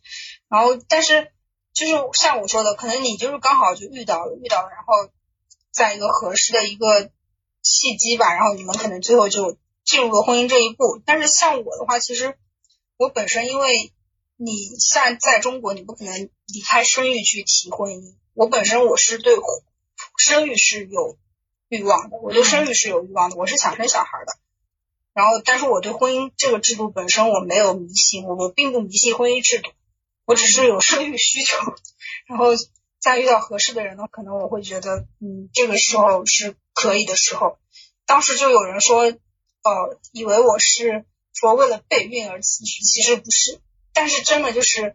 [0.49, 1.33] 然后，但是
[1.73, 5.13] 就是像我说的，可能你就是刚好就遇到了，遇到了，然后
[5.73, 7.11] 在一个合适的一个
[7.63, 11.03] 契机吧，然后你们可能最后就进入了婚姻这一步。
[11.05, 12.39] 但是像我的话，其实
[12.97, 13.93] 我本身因为
[14.37, 18.15] 你像在中国，你不可能离开生育去提婚姻。
[18.35, 19.35] 我本身我是对
[20.17, 21.19] 生育是有
[21.75, 24.33] 欲望的，我对生育是有欲望的，我是想生小孩的。
[25.13, 29.71] 然后，但是我对婚姻这个制度本身我没有迷信，我我并不迷信婚姻制度，
[30.25, 31.57] 我只是有生育需求。
[32.27, 32.51] 然后
[33.01, 37.59] 再遇到合适的人呢，可能我会觉得，嗯，这个时候是可以的时候。
[38.07, 43.61] 当时就有人说，呃，以为我是说为了备孕而辞职，其实不是。
[43.93, 44.95] 但是真的就是，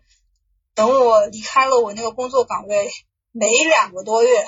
[0.75, 2.89] 等我离开了我那个工作岗位。
[3.31, 4.43] 没两个多月，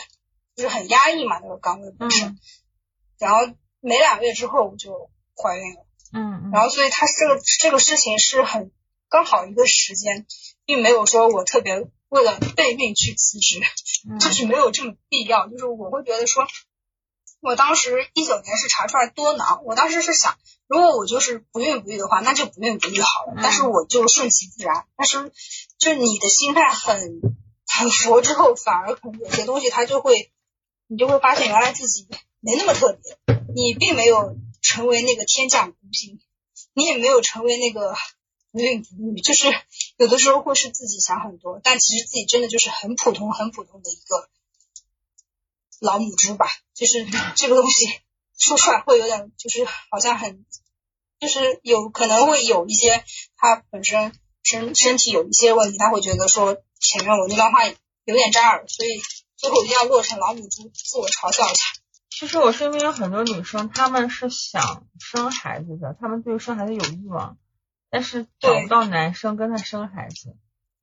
[0.62, 2.38] 就是很压抑嘛，那个岗位本身。
[3.18, 3.40] 然后
[3.80, 5.86] 没两个月之后我就怀孕了。
[6.14, 6.52] 嗯嗯。
[6.54, 8.72] 然后所以他这个这个事情是很
[9.10, 10.28] 刚好一个时间，
[10.66, 13.60] 并没有说我特别为了备孕去辞职，
[14.22, 15.48] 就是没有这么必要。
[15.48, 16.46] 就是我会觉得说，
[17.40, 23.34] 我当时一九年是查出来多囊，我当时是想，如果我就是不孕不育的话，那就不孕不育好了。
[23.42, 24.86] 但是我就顺其自然。
[24.96, 25.32] 但是
[25.80, 27.20] 就你的心态很。
[27.74, 30.30] 很佛之后，反而可能有些东西它就会，
[30.92, 32.06] 你就会发现原来自己
[32.42, 36.20] 没那么特别，你并没有成为那个天降孤星，
[36.74, 37.96] 你也没有成为那个
[38.52, 39.48] 不孕不育，就是
[39.96, 44.30] 有的时候会是自己想很多，但其实自己真的就是很普通很普通的一个
[45.80, 47.88] 老母猪吧，就是这个东西
[48.38, 50.46] 说出来会有点就是好像很，
[51.22, 53.06] 就是有可能会有一些
[53.38, 56.62] 他本身身身体有一些问题，他会觉得说。
[56.84, 57.64] 前面我那段话
[58.06, 59.00] 有点扎耳，所以
[59.42, 61.64] 最后一定要落成老母猪，自我嘲笑一下。
[62.12, 67.40] 其实我身边有很多女生，她们是想生孩子的，她们对生孩子有欲望，
[67.90, 70.36] 但是找不到男生跟她生孩子。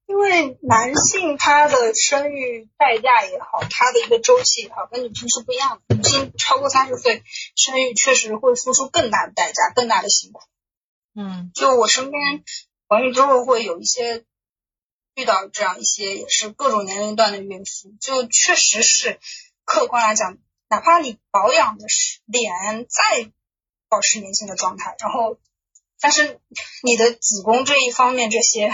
[0.06, 5.94] 因为男性他的生育代价也好，他的一个周期也好，跟女性是不一样的。
[5.94, 7.22] 女性超过三十岁
[7.54, 10.40] 生育，确实会付出更大的代价，更大的辛苦。
[11.14, 12.42] 嗯，就我身边
[12.88, 14.24] 怀孕之后会有一些。
[15.18, 19.18] 遇到这样一些也是各种年龄段的孕妇，就确实是
[19.64, 22.52] 客观来讲，哪怕你保养的是脸
[22.88, 23.28] 再
[23.88, 25.36] 保持年轻的状态，然后
[25.98, 26.38] 但是
[26.84, 28.70] 你的子宫这一方面这些，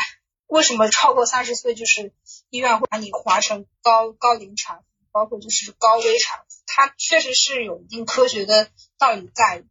[0.47, 2.13] 为什么超过三十岁就是
[2.51, 9.65] 医院会把你划成高高龄产妇，包括就是高危产妇，它确实是有一定科学的道理在。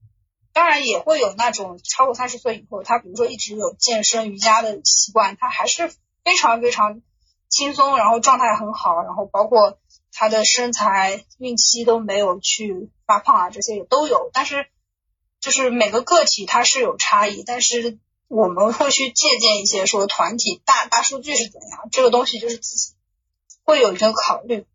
[0.53, 5.93] 当然也会有那种超过三十岁以后，他比如说一直有健身瑜伽的习惯，他还是。
[6.23, 7.01] 非常非常
[7.49, 9.77] 轻松，然后状态很好，然后包括
[10.11, 14.29] 她的身材、孕期都没有去发胖啊，这些也都有。
[14.33, 14.67] 但是
[15.39, 22.93] 就是每个个体它是有差异，但是我们会去借鉴一些说团体大大数据是怎样，这个东西就是自己
[23.63, 24.65] 会有一个考虑。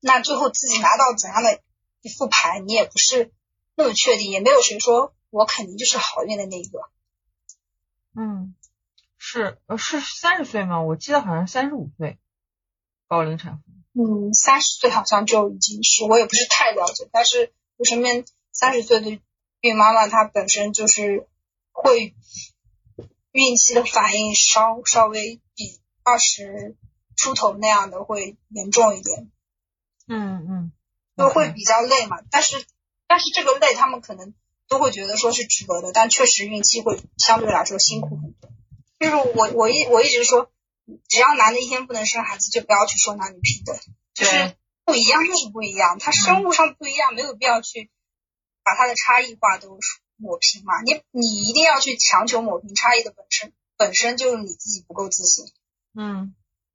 [0.00, 1.60] 那最后自己拿到怎样的
[2.02, 3.32] 一副牌，你也不是
[3.74, 6.78] 那么确定，也没有谁说我肯定就是好运的那一个。
[8.14, 8.54] 嗯。
[9.30, 10.80] 是呃是三十岁吗？
[10.80, 12.18] 我记得好像三十五岁
[13.08, 13.62] 高龄产妇。
[13.92, 19.20] 嗯，三十岁好像就已经是，我也不是太了解，但是我身边三十岁的
[19.60, 21.28] 孕妈妈，她本身就是
[21.72, 22.14] 会
[23.32, 26.74] 孕期的反应稍稍微比二十
[27.14, 29.30] 出头那样的会严重一点。
[30.06, 30.72] 嗯嗯，
[31.18, 32.64] 就会比较累嘛，但是
[33.06, 34.32] 但是这个累他们可能
[34.68, 38.50] 都会觉得说是值得的，但确实孕期会相对来说辛苦很多。
[38.98, 40.50] 就是我我一我一直说，
[41.08, 43.76] 只要男的一天不能生孩子，就不要去说男女平等，
[44.12, 47.90] 就是不一样就是不一样，他生物上不一样，没有必要去
[48.64, 49.78] 把他的差异化都
[50.16, 50.82] 抹平嘛。
[50.82, 55.44] 你你一定要去强求抹平差异的本身，本身就是你自己不够自信。
[55.94, 56.34] 嗯，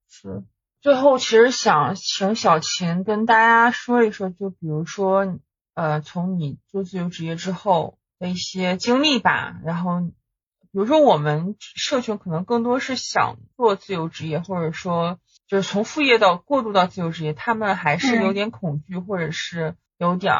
[0.09, 0.43] 是。
[0.79, 5.39] 最后其实想请小琴跟大家说一说，就比如说
[5.73, 10.09] 呃，从你做自由职业之后的一些经历吧，然后。
[10.73, 20.33] 比如说，我们社群可能更多是想做自由职业，或者说就是从副业到过渡到自由职业，他们还是有点恐惧，或者是有点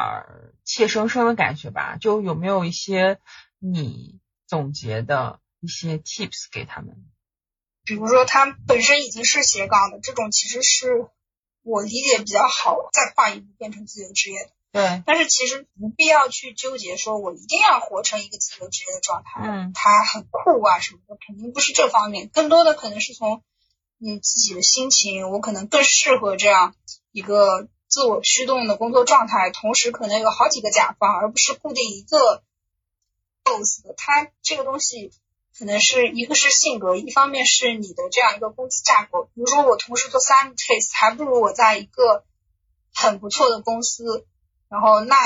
[0.64, 1.96] 怯生生的感觉吧？
[2.00, 3.20] 就有没有一些
[3.60, 4.18] 你
[4.48, 6.96] 总结的一些 tips 给他们？
[7.84, 11.06] 比如说，他本身已经是斜杠的，这种其实是
[11.62, 14.50] 我理解比较好，再跨一步变成自由职业的。
[14.74, 23.44] 对，但是其实不必要去纠结，说我一定要活成一个自由职业的状态，嗯，他很酷啊什么的，肯定不是这方面，更多的可能是从
[23.98, 26.74] 你自己的心情，我可能更适合这样
[27.12, 32.42] 一个自我驱动的工作状态，同时可能有好几个甲方，而不是固定一个
[33.44, 33.80] boss。
[33.96, 35.12] 它这个东西
[35.56, 39.26] 可能是一个是性格，一方面是你的这样一个工资架构。
[39.36, 42.24] 比如说我同时做三个 case，还不如我在一个
[42.92, 44.26] 很不错的公司。
[44.74, 45.16] 然后那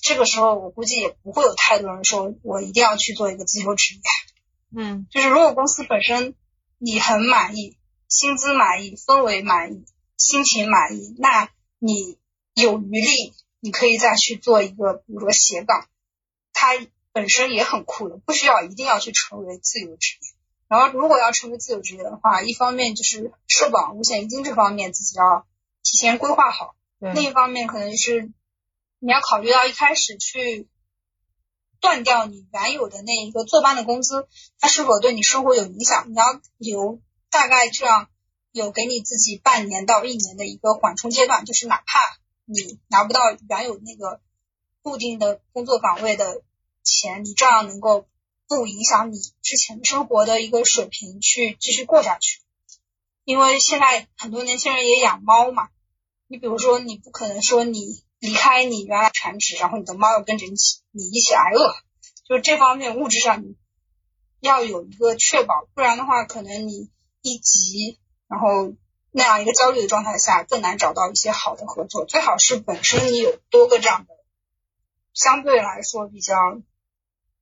[0.00, 4.00] 这个时候我估计也不会有太多人说我一定要去做一个自由职业。
[4.74, 6.34] 嗯，就是如果公司本身
[6.78, 7.76] 你很满意，
[8.08, 9.84] 薪资满意，氛围满意。
[10.16, 12.16] 心情满意，那你
[12.54, 15.86] 有余力，你可以再去做一个，比如说斜杠，
[16.54, 16.70] 它
[17.12, 20.28] 本身也很酷的，不需要一定要去成为自由职业。
[20.68, 25.46] 然后，如果要成为自由职业的话，一方面就是社保、五险一金这方面自己要
[25.82, 28.32] 提前规划好；另一方面，可能就是
[28.98, 30.68] 你要考虑到一开始去
[31.80, 34.28] 断掉你原有的那一个坐班的工资，
[34.58, 36.10] 它是否对你生活有影响？
[36.10, 36.24] 你要
[36.58, 38.08] 留大概这样。
[38.52, 42.00] 有给你自己半年到一年的一个缓冲阶段，就是哪怕
[42.46, 43.20] 你拿不到
[43.50, 44.18] 原有那个
[44.80, 46.40] 固定的工作岗位的
[46.82, 48.06] 钱，你照样能够
[48.48, 52.40] 不影响你之前生活的一个水平去继续过下去。
[53.24, 55.68] 因为现在很多年轻人也养猫嘛，
[56.26, 61.74] 你比如说你不可能说你离开你原来全职，然后你的猫要跟着你起你一起挨饿，
[62.28, 63.56] 就是这方面物质上你
[64.40, 66.90] 要有一个确保，不然的话可能你
[67.22, 67.98] 一急。
[68.28, 68.74] 然后
[69.12, 72.04] 那样一个焦虑的状态下，更难找到一些好的合作。
[72.04, 74.12] 最好是本身你有多个这样的，
[75.14, 76.34] 相对来说比较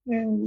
[0.04, 0.44] 嗯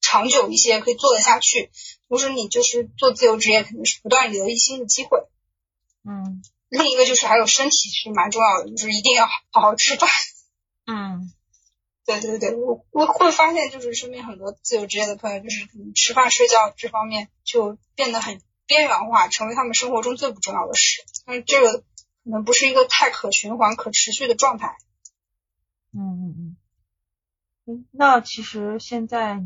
[0.00, 1.72] 长久一些，可以做得下去。
[2.08, 5.26] 同时，你就是做自由职业，肯定是不断留意新的机会。
[6.04, 6.44] 嗯。
[6.68, 10.08] 另一个就是还有身体是蛮重要的，就是一定要好好吃饭。
[10.86, 11.32] 嗯。
[12.04, 18.40] 对对对，我我会发现，就是身边很多自由职业的朋友，就是可能吃饭睡觉这方面就变得很。
[18.68, 21.84] 边缘化成为他们生活中最不重要的事，但是这个可
[22.24, 24.76] 能不是一个太可循环、可持续的状态。
[25.92, 26.56] 嗯嗯嗯。
[27.66, 29.40] 嗯，那其实现在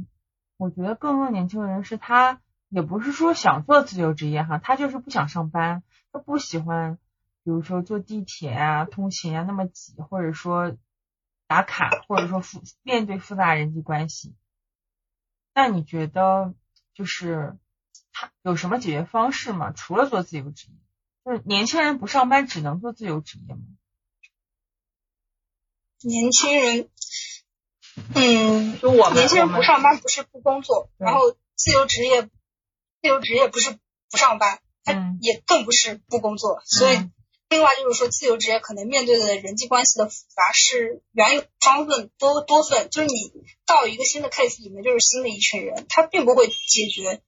[0.57, 2.41] 我觉得更多年轻人是他
[2.71, 6.99] 也不是说想做自由职业哈，他就是不想上班，他不喜欢，
[7.43, 10.77] 比如说坐地铁啊、通勤啊那么挤，或者说
[11.47, 14.35] 打卡，或者说复面对复杂人际关系。
[15.55, 16.55] 那你觉得
[16.95, 17.57] 就是
[18.13, 18.31] 他？
[18.43, 19.73] 有什么解决方式吗？
[19.73, 20.75] 除了做自由职业，
[21.25, 23.63] 就是年轻人不上班只能做自由职业吗？
[26.03, 26.89] 年轻人，
[28.15, 32.31] 嗯，就我们年轻人不上班不是不工作，然后自由职业，自
[33.03, 33.79] 由职业不是
[34.11, 36.63] 不上班，他也更不是不工作。
[36.65, 37.11] 所以，
[37.51, 43.33] 另外就是说，自由职业可能面对的人际关系的复杂是原有双份多多份，就是你
[43.67, 47.21] 到一个新的 case 里面，就是新的一群人，他并不会解决。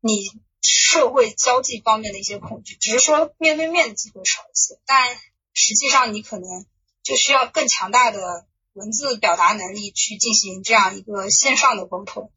[0.00, 0.30] 你
[0.60, 5.16] 社会交际方面的一些恐惧，只是说面对面的机会少一些，但
[5.54, 6.66] 实际上你可能
[7.02, 12.30] 就需要更强大的文字表达能力去进行这样一个线上的沟通。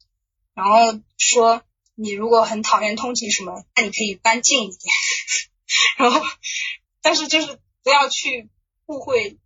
[0.54, 1.62] 然后说
[1.94, 4.80] 你如果很讨厌通勤什么，那你可以搬近一点。
[5.98, 6.22] 然后，
[7.02, 8.50] 但是就是不要去
[8.86, 9.38] 误会，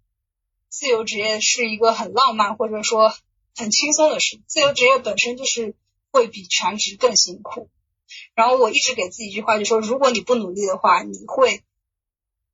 [0.70, 3.16] 自由职业是一个很浪漫或者说
[3.56, 4.42] 很轻松的事。
[4.48, 5.76] 自由职业本身就是
[6.12, 7.70] 会比全职更辛苦。
[8.34, 11.64] 然后我一直给自己一句话，就说如果你不努力的话，你会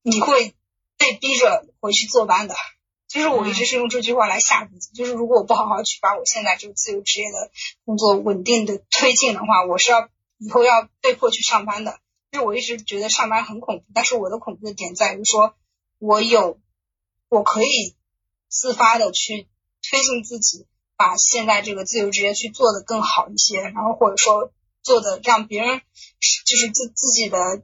[0.02, 0.54] 你会
[0.98, 2.56] 被逼着回去坐班的。
[3.08, 7.52] 就是我一直是用这句话来吓自己，就是如果我不好好去把我现在这个自由职业的
[7.84, 12.00] 工作稳定的推进的话，我是要以后要被迫去上班的。
[12.32, 15.56] 就我一直觉得上班很恐怖，但是我的恐怖的点在于说，
[16.00, 16.60] 我有
[17.30, 17.96] 我可以
[18.48, 19.48] 自发的去
[19.82, 20.66] 推进自己，
[20.96, 24.52] 把现在这个自由职业去做的更好一些，然后或者说。
[24.84, 25.80] 做的让别人
[26.44, 27.62] 就是自自己的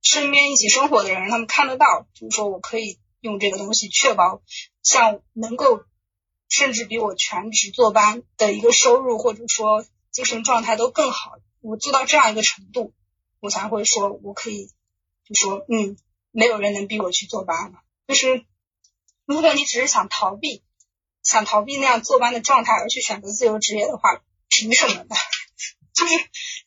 [0.00, 4.40] 身边一起生活的人，他们看得到，就是说我可以用这个东西确保
[4.82, 5.84] 像能够
[6.48, 11.32] 甚至比我全职坐班的一个收入或者说精神状态都更好。
[11.60, 12.94] 我做到这样一个程度，
[13.40, 14.70] 我才会说我可以
[15.24, 15.96] 就说嗯，
[16.30, 17.80] 没有人能逼我去坐班了。
[18.06, 18.44] 就是
[19.24, 20.62] 如果你只是想逃避，
[21.22, 25.16] 想逃避那样坐班的状态而去选择自由职业的话，凭什么呢？
[25.94, 26.14] 就是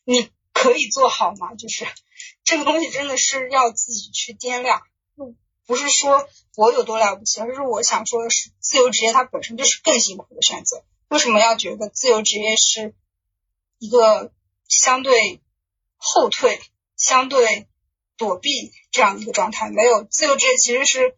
[0.04, 1.54] 你可以做好吗？
[1.54, 1.86] 就是
[2.44, 4.82] 这个东西真的是要自己去掂量，
[5.66, 10.84] 不是说我有多了不起，而是我想说的是，自由职业它本身就是更辛苦的选择。
[11.08, 12.94] 为什么要觉得自由职业是
[13.78, 14.32] 一个
[14.68, 15.40] 相对
[16.00, 16.60] 后退、
[16.96, 17.68] 相对
[18.16, 19.70] 躲避这样的一个状态？
[19.70, 21.16] 没有自由职业其实是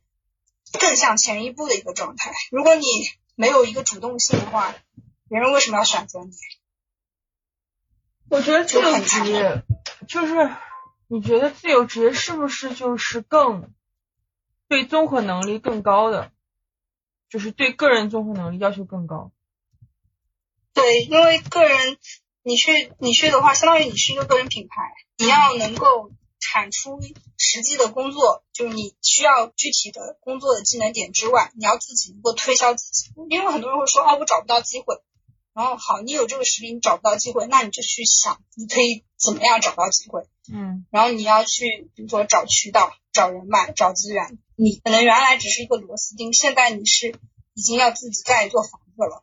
[0.78, 2.32] 更向前一步的一个状态。
[2.50, 2.84] 如果你
[3.36, 4.74] 没有一个主动性的话，
[5.28, 6.32] 别人为什么要选择你？
[8.28, 9.62] 我觉得自由职业
[10.08, 10.50] 就是，
[11.06, 13.72] 你觉得自由职业是不是就是更
[14.68, 16.32] 对综合能力更高的，
[17.28, 19.30] 就是对个人综合能力要求更高。
[20.72, 21.98] 对，因为个人
[22.42, 27.00] 你去你去的话，相当于你是一个个人品牌，你要能够产出
[27.38, 33.12] 实际的工作，就是你需要具体的工作的技能点之外，你要自己能够推销自己。
[33.30, 35.00] 因为很多人会说啊，我找不到机会。
[35.54, 40.22] 然后好，你有这个实力，你找不到机会，那你就去想，你可以怎么样找到机会。
[40.52, 44.38] 嗯，然后你要去，比如说找渠道、找人脉、找资源。
[44.56, 47.14] 你可能原来只是一个螺丝钉，现在你是
[47.54, 49.22] 已经要自己盖一座房子了。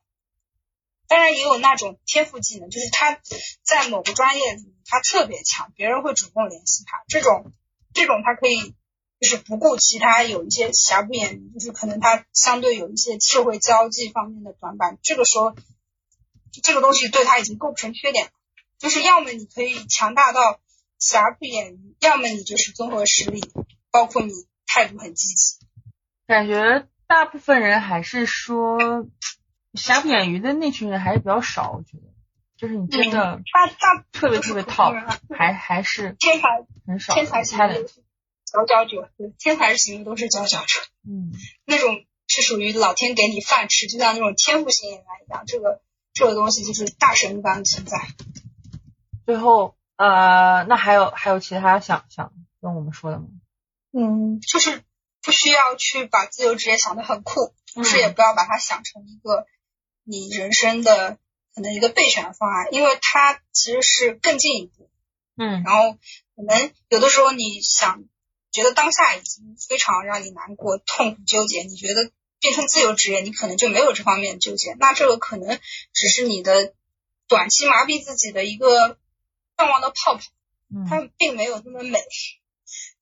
[1.10, 3.20] 当然也有那种天赋技能，就是他
[3.64, 4.42] 在某个专业
[4.86, 7.04] 他特别强，别人会主动联系他。
[7.10, 7.52] 这种
[7.94, 8.74] 这种他可以
[9.20, 15.54] 就是不顾其他有一些瑕不掩瑜，就是可能他相对有一些社会交际方面的短板，这个时候。
[16.64, 18.32] 这个东西对他已经构不成缺点了，
[18.80, 20.60] 就是要么你可以强大到
[20.98, 23.40] 瑕不掩瑜，要么你就是综合实力，
[23.92, 24.34] 包括你
[24.66, 25.58] 态度很积极。
[26.26, 28.80] 感觉大部分人还是说
[29.74, 32.04] 瑕不掩瑜的那群人还是比较少，我觉得，
[32.58, 34.94] 就是你真的大大特别特别 top，
[35.36, 36.48] 还还是天才
[36.88, 37.84] 很少，天才型的
[38.46, 41.32] 佼佼者，对，天才型的都是佼佼者，嗯，
[41.66, 45.82] 那种是属于老天给你饭吃，就像那种天赋型演员一样，这个。
[46.12, 47.98] 这个东西就是大神一般的存在。
[49.26, 53.28] 最后，呃，那还有还有其他想想跟我们说的吗？
[53.94, 54.84] 嗯，就是
[55.22, 59.46] 不需要去把自由职业想得很酷，同时也不要把它想成一个
[60.10, 61.18] 你人生的
[61.54, 64.90] 可能一个备选方案，因为它其实是更进一步。
[65.38, 65.64] 嗯。
[65.64, 65.94] 然后
[66.36, 68.04] 可能有的时候你想
[68.52, 72.12] 觉得当下已经非常让你难过、痛苦、纠结，你觉得。
[72.42, 74.74] 变成自由职业，你可能就没有这方面的纠结。
[74.80, 75.60] 那这个可能
[75.92, 76.74] 只是你的
[77.28, 78.98] 短期麻痹自己的一个
[79.58, 80.22] 愿望的泡泡，
[80.90, 82.00] 它并没有那么美。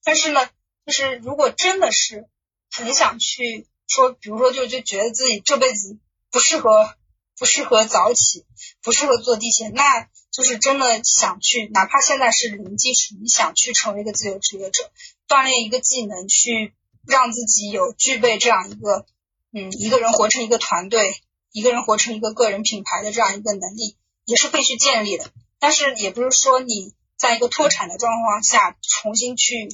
[0.03, 0.49] 但是呢，
[0.87, 2.27] 就是如果真的是
[2.71, 5.99] 很想去说，比如说就就觉得自己这辈子
[6.31, 6.95] 不适合
[7.37, 8.45] 不适合早起，
[8.81, 14.91] 不适合坐地铁，那就是真的想去，哪怕现在是零基础，你想去成为一个自由职业者，
[15.27, 16.73] 锻炼一个技能，去
[17.05, 19.05] 让自己有具备这样一个。
[19.53, 21.15] 嗯，一个人活成一个团队，
[21.53, 25.31] 一个人活成一个个人品牌的这样一个能力，也是可以去建立的。
[25.57, 29.69] 但是也不是说你在一个脱产的状况下重新去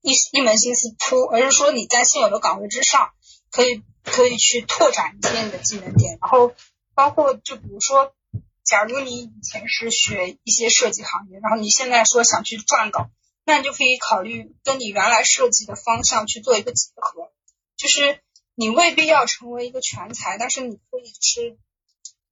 [0.00, 3.10] 一一门心思扑，而是说你在现有的岗位之上，
[3.50, 6.18] 可以可以去拓展一些你的技能点。
[6.20, 6.54] 然后
[6.94, 8.14] 包括就比如说，
[8.64, 13.10] 假如你以前是学一些设计行业，然后你现在说想去撰稿，
[13.44, 17.32] 那你就可以考虑跟你原来设计的方向去做一个结合，
[17.76, 18.20] 就是。
[18.60, 21.56] 你未必要成为一个全才，但是你可以是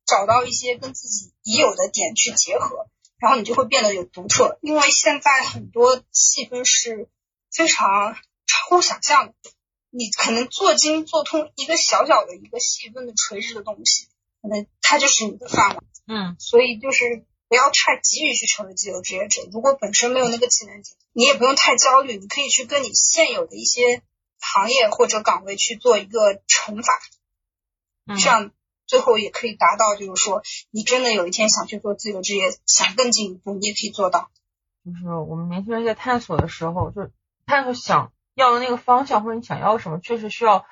[0.04, 2.88] 找到一些跟自己已有的点去结合，
[3.20, 4.58] 然后你就会变得有独特。
[4.60, 7.08] 因为现在很多细分是
[7.52, 9.34] 非常超乎想象的，
[9.96, 14.08] 你可能做精做通一个小小的一个细分的垂直的东西，
[14.42, 15.84] 可能它就是你的饭碗。
[16.06, 19.42] 嗯，所以就是不要太急于去成为自由职业者。
[19.50, 24.02] 如果本身没有那个技能点，你也不用太焦虑，你可以去跟你现有的一些。
[24.38, 27.00] 行业或者岗位去做一个乘法，
[28.20, 28.52] 这样
[28.86, 34.30] 最后也可以达到，就是说你真的有一天想去做自由职业，想更进一步，你也可以做到。
[34.84, 37.10] 就是我们年轻人在探索的时候，就
[37.46, 40.64] 探索想要的那个方向或者你想要什么，确实需要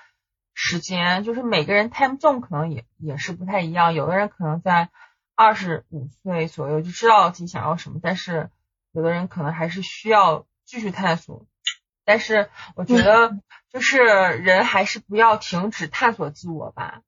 [0.52, 1.24] 时间。
[1.24, 4.90] 就是每个人 time zone 可能也也是不太一样，有的人可能在
[5.34, 8.50] 二十五岁左右就知道自己想要什么，但是
[8.92, 11.46] 有的人可能还是需要继续探索。
[12.04, 13.38] 但是我觉得，
[13.72, 17.00] 就是人还是不要停止探索自我吧。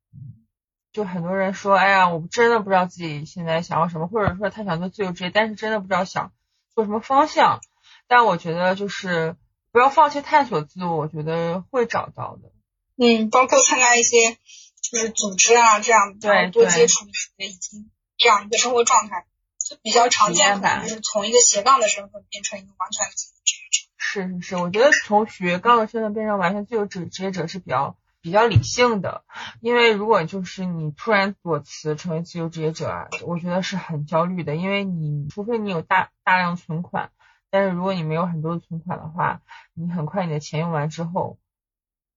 [0.91, 6.33] 就很多人说，哎呀，我真的不知道自己现在想要什么，或者说他想做自由职业，但是真的不知道想
[6.75, 7.61] 做什么方向。
[8.07, 9.37] 但我觉得就是
[9.77, 12.51] 不要放弃探索自我，我觉得会找到的。
[12.97, 14.39] 嗯，包括参加一些
[14.81, 19.27] 就是组织啊这样，对，多接触一些已经这样一个生活状态，
[19.59, 23.87] 就比较常见的，就是从一个斜杠的身份变成一个完全的自由职业者。
[23.99, 29.25] 是是是，我觉得从学杠的身份变成完全自由职职业者是比较比较理性的，
[29.61, 37.11] 因为如果就是你突然裸辞成为自由职业者啊，我觉得是很焦虑的，因为你除非你有大大量存款，
[37.51, 39.41] 但是如果你没有很多的存款的话，
[39.75, 41.39] 你很快你的钱用完之后，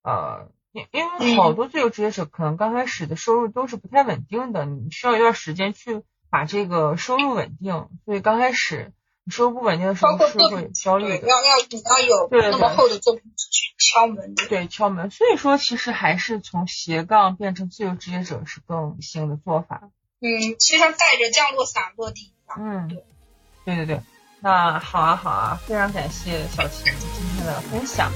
[0.03, 8.93] 呃，因因为好多自由职业者可能刚开始的收入都是不太稳定的，你需要一段时间去把这个收入稳定，所以刚开始。
[9.31, 15.11] 收入不稳定的时候是会焦虑的，要要你要有那么厚的作品去敲门，对敲门。
[15.11, 19.91] 所以说，其实还是从斜杠变成自由职业者是更理性的做法。
[20.19, 22.33] 嗯，其实带着降落伞落地。
[22.57, 23.03] 嗯，对，
[23.65, 24.01] 对对对。
[24.41, 28.09] 那好啊好啊，非常感谢小琴今天的分享。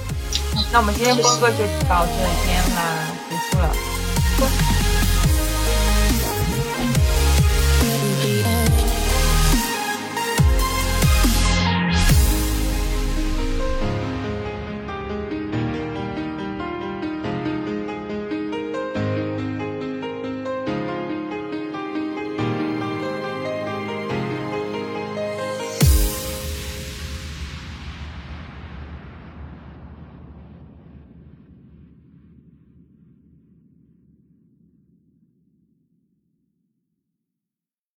[0.72, 1.58] 那我们今天播客就
[1.88, 2.12] 到这
[2.46, 3.93] 边啦，结束了。